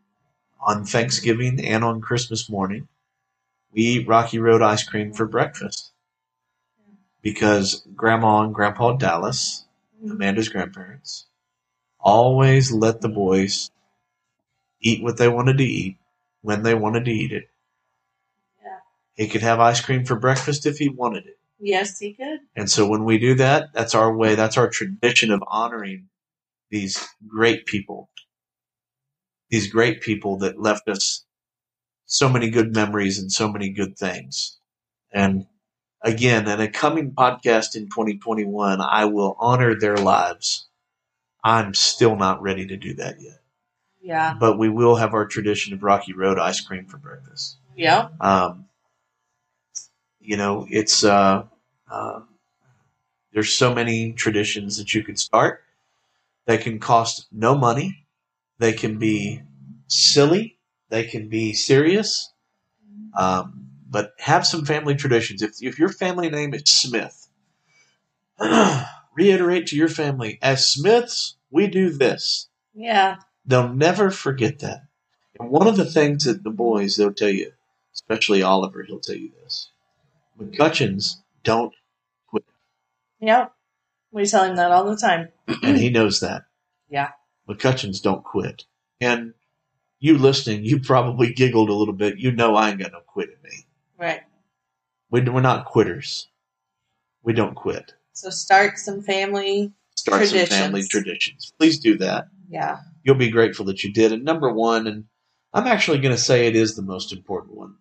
[0.62, 2.88] On Thanksgiving and on Christmas morning,
[3.72, 5.92] we eat Rocky Road ice cream for breakfast.
[7.20, 9.64] Because Grandma and Grandpa Dallas,
[9.98, 10.12] mm-hmm.
[10.12, 11.26] Amanda's grandparents,
[11.98, 13.70] always let the boys
[14.80, 15.98] eat what they wanted to eat
[16.42, 17.48] when they wanted to eat it.
[18.62, 18.78] Yeah.
[19.14, 21.38] He could have ice cream for breakfast if he wanted it.
[21.60, 22.40] Yes, he could.
[22.56, 26.08] And so when we do that, that's our way, that's our tradition of honoring
[26.70, 28.10] these great people.
[29.53, 31.24] These great people that left us
[32.07, 34.59] so many good memories and so many good things.
[35.12, 35.46] And
[36.03, 40.66] again, in a coming podcast in 2021, I will honor their lives.
[41.44, 43.40] I'm still not ready to do that yet.
[44.03, 44.34] Yeah.
[44.40, 47.59] But we will have our tradition of Rocky Road ice cream for breakfast.
[47.76, 48.12] Yep.
[48.20, 48.66] Um,
[50.20, 51.44] you know, it's uh,
[51.90, 52.20] uh,
[53.32, 55.62] there's so many traditions that you could start.
[56.46, 58.01] that can cost no money.
[58.59, 59.42] They can be
[59.88, 60.59] silly.
[60.88, 62.32] They can be serious.
[63.16, 65.42] Um, but have some family traditions.
[65.42, 67.28] If if your family name is Smith,
[69.14, 72.48] reiterate to your family as Smiths we do this.
[72.74, 73.16] Yeah.
[73.44, 74.82] They'll never forget that.
[75.38, 77.53] And one of the things that the boys, they'll tell you,
[77.94, 79.70] especially Oliver, he'll tell you this.
[80.40, 81.74] McCutchens don't,
[82.26, 82.44] quit.
[83.20, 83.53] Yep.
[84.11, 85.28] We tell him that all the time.
[85.62, 86.44] and he knows that.
[86.90, 87.11] Yeah.
[87.49, 88.64] McCutchens don't quit.
[89.01, 89.34] And
[89.99, 92.18] you listening, you probably giggled a little bit.
[92.18, 93.66] You know I ain't got no quit in me.
[93.99, 94.20] Right.
[95.11, 96.28] We, we're not quitters.
[97.22, 97.95] We don't quit.
[98.12, 99.72] So start some family.
[99.97, 101.53] Start some family traditions.
[101.59, 102.28] Please do that.
[102.49, 102.78] Yeah.
[103.05, 104.12] You'll be grateful that you did.
[104.12, 105.05] And number one, and
[105.53, 107.76] I'm actually going to say it is the most important one.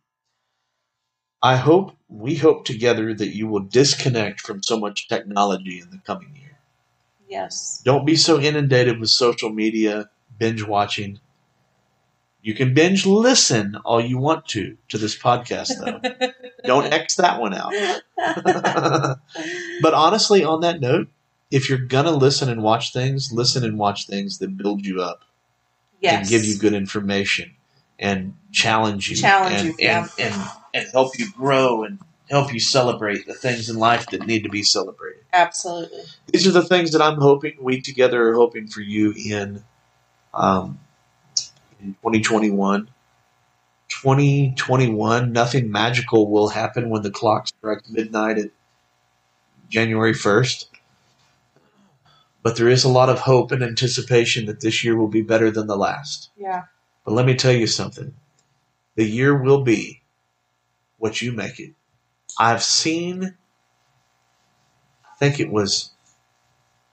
[1.42, 5.98] I hope, we hope together that you will disconnect from so much technology in the
[6.06, 6.51] coming year.
[7.32, 7.82] Yes.
[7.86, 11.20] Don't be so inundated with social media, binge watching.
[12.42, 16.30] You can binge listen all you want to to this podcast, though.
[16.66, 17.72] Don't X that one out.
[19.82, 21.08] but honestly, on that note,
[21.50, 25.02] if you're going to listen and watch things, listen and watch things that build you
[25.02, 25.24] up
[26.02, 26.20] yes.
[26.20, 27.52] and give you good information
[27.98, 30.08] and challenge you Challenge and, you, yeah.
[30.18, 32.00] and, and, and help you grow and
[32.32, 35.22] help you celebrate the things in life that need to be celebrated.
[35.34, 36.04] Absolutely.
[36.28, 39.64] These are the things that I'm hoping we together are hoping for you in
[40.34, 40.80] um,
[41.82, 42.90] in 2021.
[43.90, 48.52] 2021, nothing magical will happen when the clock strikes midnight at
[49.68, 50.68] January 1st.
[52.42, 55.52] But there is a lot of hope and anticipation that this year will be better
[55.52, 56.30] than the last.
[56.38, 56.64] Yeah.
[57.04, 58.14] But let me tell you something.
[58.96, 60.02] The year will be
[60.98, 61.74] what you make it.
[62.40, 63.36] I've seen,
[65.06, 65.92] I think it was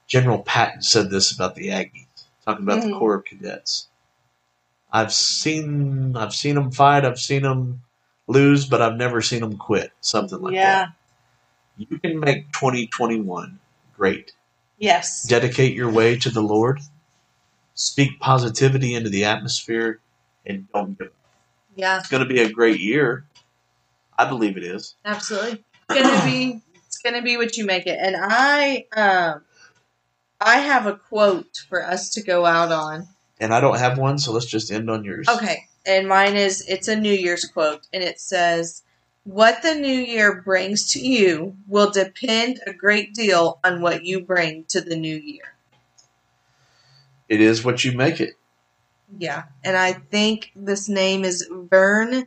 [0.06, 2.06] General Patton said this about the Aggies,
[2.44, 2.98] talking about the Mhm.
[2.98, 3.88] Corps of Cadets.
[4.90, 7.04] I've seen, I've seen them fight.
[7.04, 7.82] I've seen them
[8.26, 9.92] lose, but I've never seen them quit.
[10.00, 10.86] Something like yeah.
[10.86, 10.92] that.
[11.76, 13.60] You can make 2021
[13.94, 14.32] great.
[14.78, 15.24] Yes.
[15.24, 16.80] Dedicate your way to the Lord.
[17.74, 20.00] Speak positivity into the atmosphere,
[20.46, 21.12] and don't give up.
[21.76, 21.98] Yeah.
[21.98, 23.24] It's going to be a great year.
[24.18, 24.96] I believe it is.
[25.04, 25.64] Absolutely.
[25.88, 27.98] It's gonna be it's gonna be what you make it.
[28.00, 29.42] And I um
[30.40, 33.06] I have a quote for us to go out on.
[33.40, 35.28] And I don't have one, so let's just end on yours.
[35.28, 35.64] Okay.
[35.86, 38.82] And mine is it's a New Year's quote and it says
[39.22, 44.20] what the new year brings to you will depend a great deal on what you
[44.20, 45.54] bring to the new year.
[47.28, 48.34] It is what you make it.
[49.16, 49.44] Yeah.
[49.62, 52.26] And I think this name is Vern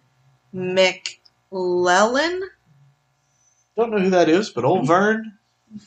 [1.52, 2.42] McLellan.
[3.76, 5.38] Don't know who that is, but old Vern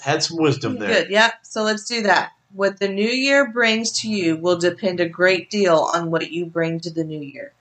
[0.00, 0.88] had some wisdom there.
[0.88, 1.10] Good.
[1.10, 1.32] Yeah.
[1.42, 2.32] So let's do that.
[2.52, 6.46] What the new year brings to you will depend a great deal on what you
[6.46, 7.52] bring to the new year.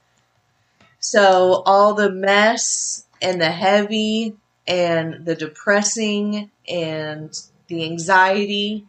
[0.99, 4.36] So all the mess and the heavy
[4.68, 7.38] and the depressing and
[7.68, 8.86] the anxiety,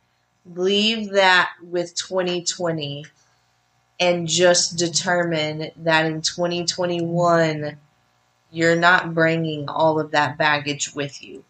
[0.54, 3.06] leave that with 2020
[3.98, 7.78] and just determine that in 2021
[8.54, 11.44] you're not bringing all of that baggage with you.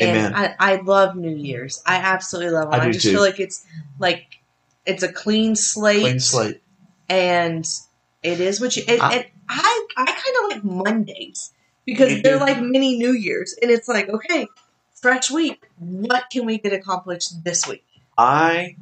[0.00, 0.26] Amen.
[0.26, 1.82] And I, I love New Year's.
[1.86, 2.76] I absolutely love it.
[2.76, 3.12] I I, just too.
[3.12, 3.64] feel like it's
[3.98, 4.40] like
[4.86, 6.60] it's a clean slate, Clean slate.
[7.08, 7.68] and
[8.22, 8.82] it is what you.
[8.88, 11.52] It, I- and I I kind of like Mondays
[11.84, 12.44] because they're too.
[12.44, 14.46] like mini New Year's, and it's like okay,
[14.94, 15.62] fresh week.
[15.78, 17.84] What can we get accomplished this week?
[18.16, 18.76] I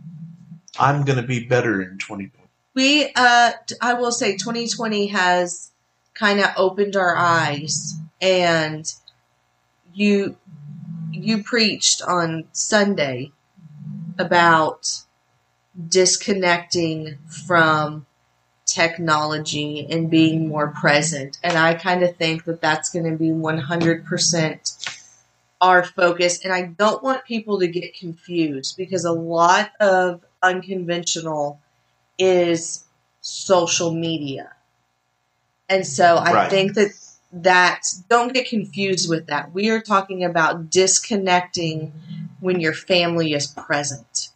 [0.78, 2.30] I'm gonna be better in 2020.
[2.74, 3.50] we uh
[3.82, 5.72] i will say 2020 has
[6.20, 8.94] kind of opened our eyes and
[9.94, 10.36] you
[11.12, 13.32] you preached on sunday
[14.18, 15.02] about
[15.88, 18.06] disconnecting from
[18.66, 23.30] technology and being more present and i kind of think that that's going to be
[23.30, 24.98] 100%
[25.62, 31.60] our focus and i don't want people to get confused because a lot of unconventional
[32.18, 32.84] is
[33.20, 34.52] social media.
[35.70, 36.50] And so I Right.
[36.50, 36.90] think that
[37.32, 39.54] that don't get confused with that.
[39.54, 41.92] We are talking about disconnecting
[42.40, 44.30] when your family is present.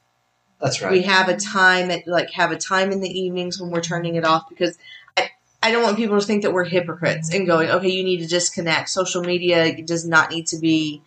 [0.60, 0.92] That's right.
[0.92, 4.14] We have a time at like have a time in the evenings when we're turning
[4.14, 4.78] it off because
[5.16, 5.30] I,
[5.60, 8.28] I don't want people to think that we're hypocrites and going, okay, you need to
[8.28, 8.88] disconnect.
[8.88, 11.02] Social media does not need to be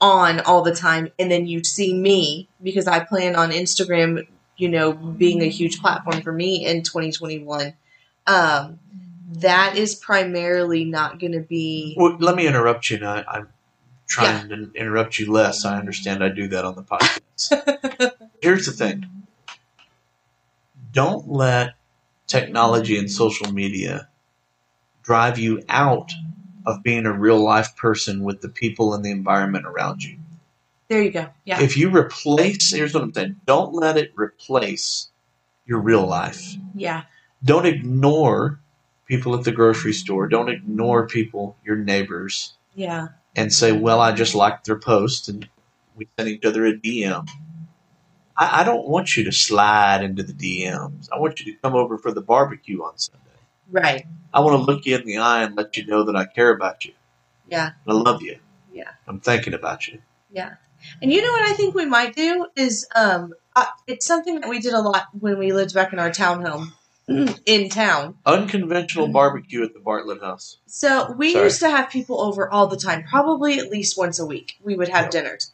[0.00, 1.12] on all the time.
[1.18, 5.80] And then you see me because I plan on Instagram, you know, being a huge
[5.80, 7.74] platform for me in 2021.
[8.26, 8.78] Um,
[9.30, 11.94] that is primarily not going to be.
[11.96, 12.96] Well, let me interrupt you.
[12.96, 13.48] And I, I'm
[14.08, 15.64] trying to interrupt you less.
[15.64, 18.12] I understand I do that on the podcast.
[18.42, 19.06] Here's the thing
[20.92, 21.74] don't let
[22.26, 24.08] technology and social media
[25.02, 26.10] drive you out
[26.66, 30.18] of being a real life person with the people and the environment around you.
[30.88, 31.28] There you go.
[31.44, 31.62] Yeah.
[31.62, 35.08] If you replace, here's what I'm saying don't let it replace
[35.64, 36.56] your real life.
[36.74, 37.04] Yeah.
[37.44, 38.58] Don't ignore
[39.10, 40.28] people at the grocery store.
[40.28, 43.08] Don't ignore people, your neighbors Yeah.
[43.34, 45.48] and say, "Well, I just liked their post and
[45.96, 47.28] we sent each other a DM."
[48.36, 51.08] I, I don't want you to slide into the DMs.
[51.12, 53.18] I want you to come over for the barbecue on Sunday.
[53.68, 54.06] Right.
[54.32, 56.50] I want to look you in the eye and let you know that I care
[56.50, 56.92] about you.
[57.48, 57.72] Yeah.
[57.88, 58.38] I love you.
[58.72, 58.90] Yeah.
[59.08, 60.00] I'm thinking about you.
[60.30, 60.54] Yeah.
[61.02, 64.48] And you know what I think we might do is um uh, it's something that
[64.48, 66.72] we did a lot when we lived back in our townhome
[67.46, 68.16] in town.
[68.26, 70.58] Unconventional barbecue at the Bartlett House.
[70.66, 71.44] So we Sorry.
[71.44, 74.56] used to have people over all the time, probably at least once a week.
[74.62, 75.10] We would have Yep.
[75.10, 75.50] dinners.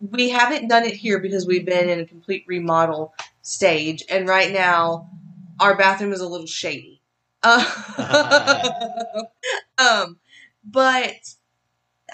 [0.00, 4.52] We haven't done it here because we've been in a complete remodel stage, and right
[4.52, 5.10] now
[5.58, 7.00] our bathroom is a little shady.
[7.42, 7.64] Uh,
[9.78, 10.18] um,
[10.64, 11.16] but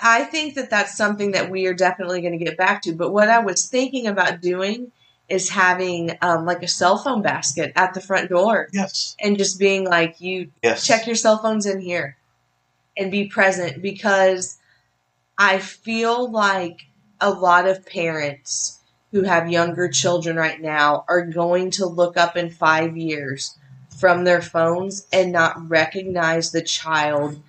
[0.03, 2.93] I think that that's something that we are definitely going to get back to.
[2.95, 4.93] But what I was thinking about doing
[5.29, 9.17] is having um, like a cell phone basket at the front door Yes.
[9.21, 10.87] and just being like, you Yes.
[10.87, 12.17] check your cell phones in here
[12.97, 14.59] and be present because
[15.39, 16.87] I feel like
[17.21, 18.81] a lot of parents
[19.13, 23.57] who have younger children right now are going to look up in five years
[23.99, 27.41] from their phones and not recognize the child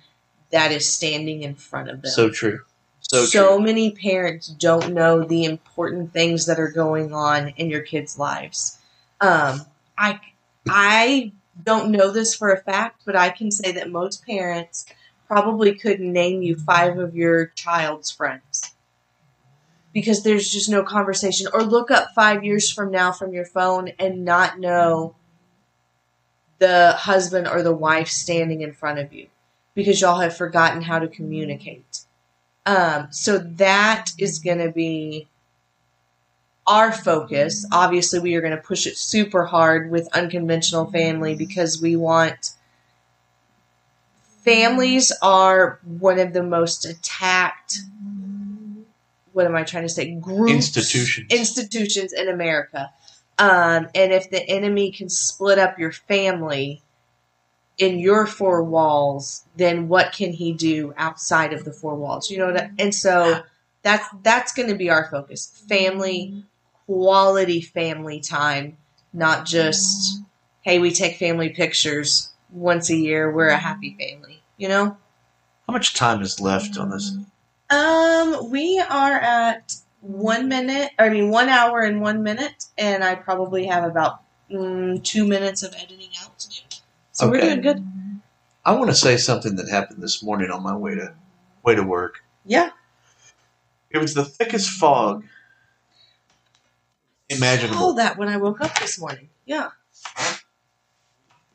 [0.50, 2.10] that is standing in front of them.
[2.10, 2.60] So true.
[3.08, 3.60] So, true.
[3.60, 8.78] many parents don't know the important things that are going on in your kids' lives.
[9.20, 9.62] Um,
[9.96, 10.20] I
[10.68, 11.32] I
[11.64, 14.86] don't know this for a fact, but I can say that most parents
[15.26, 18.74] probably couldn't name you five of your child's friends
[19.92, 21.48] because there's just no conversation.
[21.52, 25.16] Or look up five years from now from your phone and not know
[26.58, 29.28] the husband or the wife standing in front of you
[29.74, 32.04] because y'all have forgotten how to communicate.
[32.68, 35.26] Um, so that is going to be
[36.66, 37.66] our focus.
[37.72, 42.50] Obviously, we are going to push it super hard with unconventional family because we want
[44.44, 47.78] families are one of the most attacked.
[49.32, 50.10] What am I trying to say?
[50.16, 51.32] Groups, Institutions.
[51.32, 52.92] institutions in America.
[53.38, 56.82] Um, and if the enemy can split up your family
[57.78, 62.30] in your four walls, then what can he do outside of the four walls?
[62.30, 62.60] You know what?
[62.60, 63.42] I, and so
[63.82, 66.44] that's that's going to be our focus: family,
[66.86, 68.76] quality family time,
[69.12, 70.22] not just
[70.62, 73.32] hey, we take family pictures once a year.
[73.32, 74.42] We're a happy family.
[74.56, 74.96] You know.
[75.66, 77.16] How much time is left on this?
[77.70, 80.90] Um, we are at one minute.
[80.98, 85.62] I mean, one hour and one minute, and I probably have about mm, two minutes
[85.62, 86.37] of editing out
[87.18, 87.84] So we're doing good.
[88.64, 91.14] I want to say something that happened this morning on my way to
[91.64, 92.22] way to work.
[92.46, 92.70] Yeah.
[93.90, 95.24] It was the thickest fog
[97.28, 97.82] imaginable.
[97.82, 99.30] Oh, that when I woke up this morning.
[99.46, 99.70] Yeah.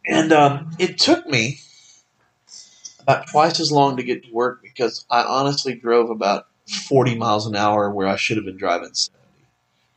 [0.06, 1.60] And um, it took me
[3.00, 6.48] about twice as long to get to work because I honestly drove about
[6.90, 9.23] 40 miles an hour where I should have been driving 70.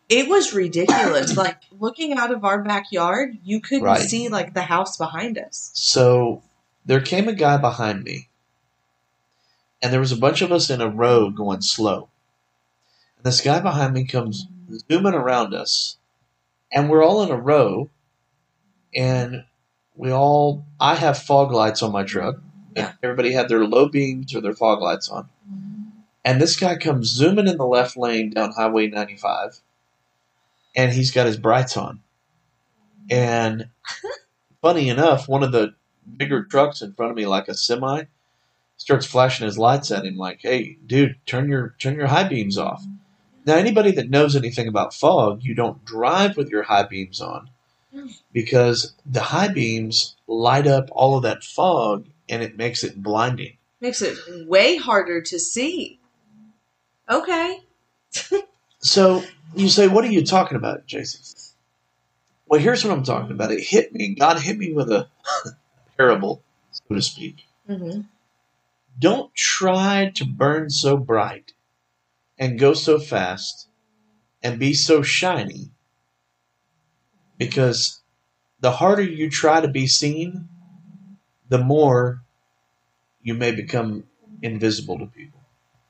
[0.08, 1.36] It was ridiculous.
[1.36, 4.00] like looking out of our backyard, you couldn't Right.
[4.00, 5.70] see like the house behind us.
[5.74, 6.42] So
[6.84, 8.28] there came a guy behind me,
[9.82, 12.08] and there was a bunch of us in a row going slow.
[13.16, 14.46] And this guy behind me comes
[14.90, 15.96] zooming around us,
[16.70, 17.90] and we're all in a row,
[18.94, 19.44] and
[19.96, 22.36] we all, I have fog lights on my truck.
[22.76, 22.92] Yeah.
[23.02, 25.28] Everybody had their low beams or their fog lights on.
[26.24, 29.60] And this guy comes zooming in the left lane down Highway 95,
[30.76, 32.00] and he's got his brights on.
[33.10, 33.68] And
[34.62, 35.74] funny enough, one of the
[36.16, 38.04] bigger trucks in front of me, like a semi,
[38.76, 42.58] starts flashing his lights at him, like, "Hey, dude, turn your turn your high beams
[42.58, 42.84] off."
[43.46, 47.48] Now, anybody that knows anything about fog, you don't drive with your high beams on
[47.94, 48.12] mm.
[48.32, 53.56] because the high beams light up all of that fog, and it makes it blinding.
[53.80, 54.18] Makes it
[54.48, 55.98] way harder to see.
[57.08, 57.60] Okay.
[58.78, 59.24] So
[59.54, 61.22] you say, "What are you talking about, Jason?"
[62.46, 63.52] Well, here's what I'm talking about.
[63.52, 64.14] It hit me.
[64.14, 65.08] God hit me with a
[65.96, 67.44] parable, so to speak.
[67.68, 68.02] Mm-hmm.
[68.98, 71.52] Don't try to burn so bright
[72.38, 73.68] and go so fast
[74.42, 75.70] and be so shiny
[77.36, 78.00] because
[78.60, 80.48] the harder you try to be seen,
[81.48, 82.22] the more
[83.22, 84.04] you may become
[84.42, 85.35] invisible to people.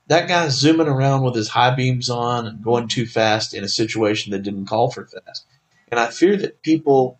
[0.07, 3.67] That guy's zooming around with his high beams on and going too fast in a
[3.69, 5.45] situation that didn't call for fast.
[5.89, 7.19] And I fear that people,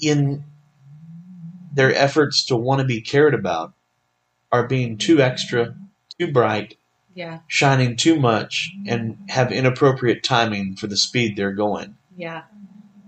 [0.00, 0.44] in
[1.74, 3.72] their efforts to want to be cared about,
[4.52, 5.74] are being too extra,
[6.18, 6.76] too bright,
[7.14, 7.40] Yeah.
[7.48, 11.96] shining too much, and have inappropriate timing for the speed they're going.
[12.16, 12.42] Yeah.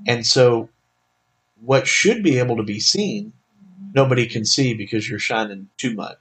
[0.07, 0.69] And so,
[1.61, 3.33] what should be able to be seen,
[3.95, 6.19] nobody can see because you're shining too much.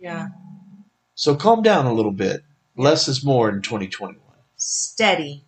[0.00, 0.28] Yeah.
[1.16, 2.44] So, calm down a little bit.
[2.76, 4.20] Less is more in 2021.
[4.56, 5.44] Steady.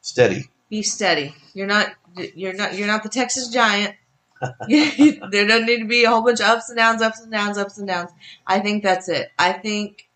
[0.00, 0.48] Steady.
[0.70, 1.34] Be steady.
[1.54, 1.88] You're not.
[2.34, 2.76] You're not.
[2.76, 3.96] You're not the Texas Giant.
[4.68, 7.58] there doesn't need to be a whole bunch of ups and downs, ups and downs,
[7.58, 8.10] ups and downs.
[8.46, 9.30] I think that's it.
[9.38, 10.08] I think.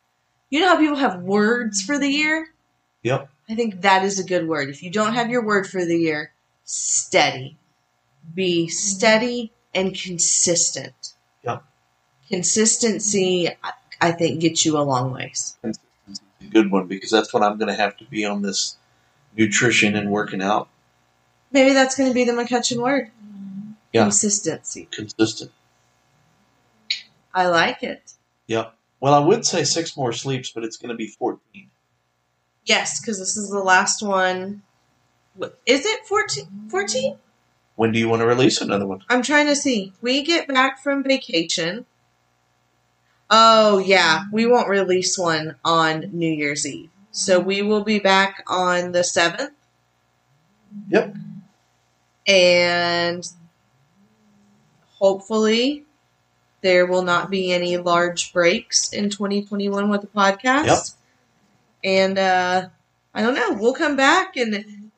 [0.51, 2.55] You know how people have words for the year?
[3.03, 3.29] Yep.
[3.49, 4.69] I think that is a good word.
[4.69, 6.33] If you don't have your word for the year,
[6.65, 7.59] steady.
[8.35, 11.15] Be steady and consistent.
[11.45, 11.65] Yep.
[12.29, 13.49] Consistency,
[14.01, 15.57] I- think, gets you a long ways.
[15.63, 15.87] Consistency
[16.41, 18.77] a good one because that's what I'm going to have to be on this
[19.37, 20.69] nutrition and working out.
[21.53, 23.11] Maybe that's going to be the McCutchen word.
[23.93, 24.03] Yeah.
[24.03, 24.89] Consistency.
[24.91, 25.53] Consistent.
[27.35, 28.13] I like it.
[28.47, 28.75] Yep.
[29.01, 31.41] Well, I would say six more sleeps, but it's going to be 14.
[32.65, 34.63] Yes, because this is the last one.
[35.67, 36.69] Is it 14?
[36.71, 37.19] 14?
[37.77, 39.05] When do you want to release another one?
[39.09, 39.93] I'm trying to see.
[40.01, 41.85] We get back from vacation.
[43.31, 44.25] Oh, yeah.
[44.33, 46.91] We won't release one on New Year's Eve.
[47.11, 49.51] So we will be back on the 7th.
[50.89, 51.17] Yep.
[52.27, 53.27] And
[54.99, 55.85] hopefully
[56.61, 60.67] there will not be any large breaks in 2021 with the podcast.
[60.67, 60.79] Yep.
[61.85, 62.69] And uh,
[63.15, 63.53] I don't know.
[63.53, 64.91] We'll come back and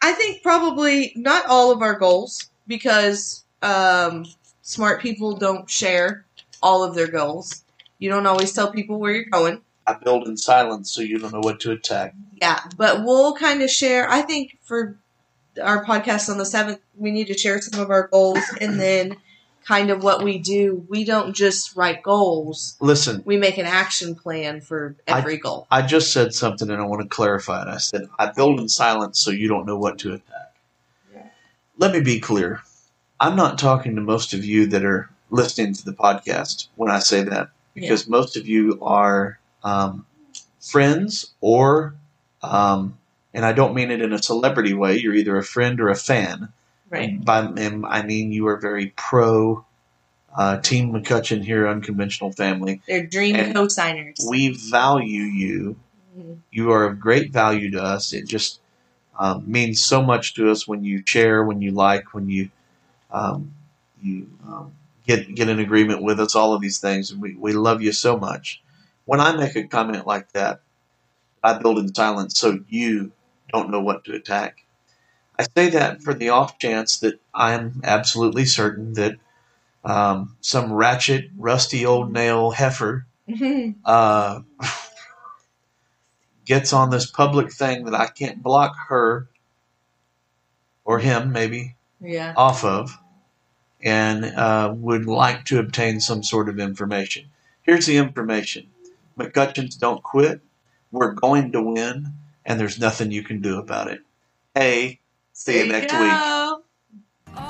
[0.00, 4.24] I think probably not all of our goals because um,
[4.62, 6.24] smart people don't share
[6.62, 7.64] all of their goals.
[7.98, 9.60] You don't always tell people where you're going.
[9.86, 12.14] I build in silence so you don't know what to attack.
[12.40, 14.08] Yeah, but we'll kind of share.
[14.08, 14.96] I think for
[15.62, 19.16] our podcast on the 7th, we need to share some of our goals and then
[19.64, 20.84] kind of what we do.
[20.88, 25.66] We don't just write goals, Listen, we make an action plan for every goal.
[25.70, 27.68] I just said something and I want to clarify it.
[27.68, 30.54] I said, I build in silence so you don't know what to attack.
[31.14, 31.26] Yeah.
[31.78, 32.62] Let me be clear.
[33.18, 36.98] I'm not talking to most of you that are listening to the podcast when I
[36.98, 40.06] say that, because most of you are um,
[40.60, 41.94] friends or,
[42.42, 42.98] um,
[43.32, 45.96] and I don't mean it in a celebrity way, you're either a friend or a
[45.96, 46.52] fan.
[46.88, 47.10] Right.
[47.10, 47.40] And by
[47.88, 49.64] I mean you are very pro
[50.36, 52.80] uh, Team McCutchen here, Unconventional Family.
[52.86, 54.26] They're dream And co-signers.
[54.28, 55.76] We value you
[56.18, 56.38] Mhm.
[56.50, 58.12] you are of great value to us.
[58.12, 58.60] It just
[59.18, 62.50] um, means so much to us when you share, when you like, when you
[63.10, 63.54] um,
[64.02, 64.72] you um,
[65.10, 66.34] get get in agreement with us.
[66.34, 68.62] All of these things, and we we love you so much.
[69.04, 70.60] When I make a comment like that,
[71.42, 73.12] I build in silence so you
[73.52, 74.64] don't know what to attack.
[75.38, 79.16] I say that for the off chance that I'm absolutely certain that
[79.84, 83.06] um, some ratchet, rusty old nail heifer
[83.84, 84.40] uh,
[86.44, 89.28] gets on this public thing that I can't block her
[90.84, 92.34] or him, maybe, yeah.
[92.36, 92.98] off of,
[93.82, 97.26] and uh, would like to obtain some sort of information.
[97.62, 98.68] Here's the information
[99.18, 100.40] McCutchens don't quit.
[100.92, 102.12] We're going to win,
[102.44, 104.00] and there's nothing you can do about it.
[104.54, 105.00] Hey,
[105.32, 106.02] see you There next go.
[106.02, 106.12] week.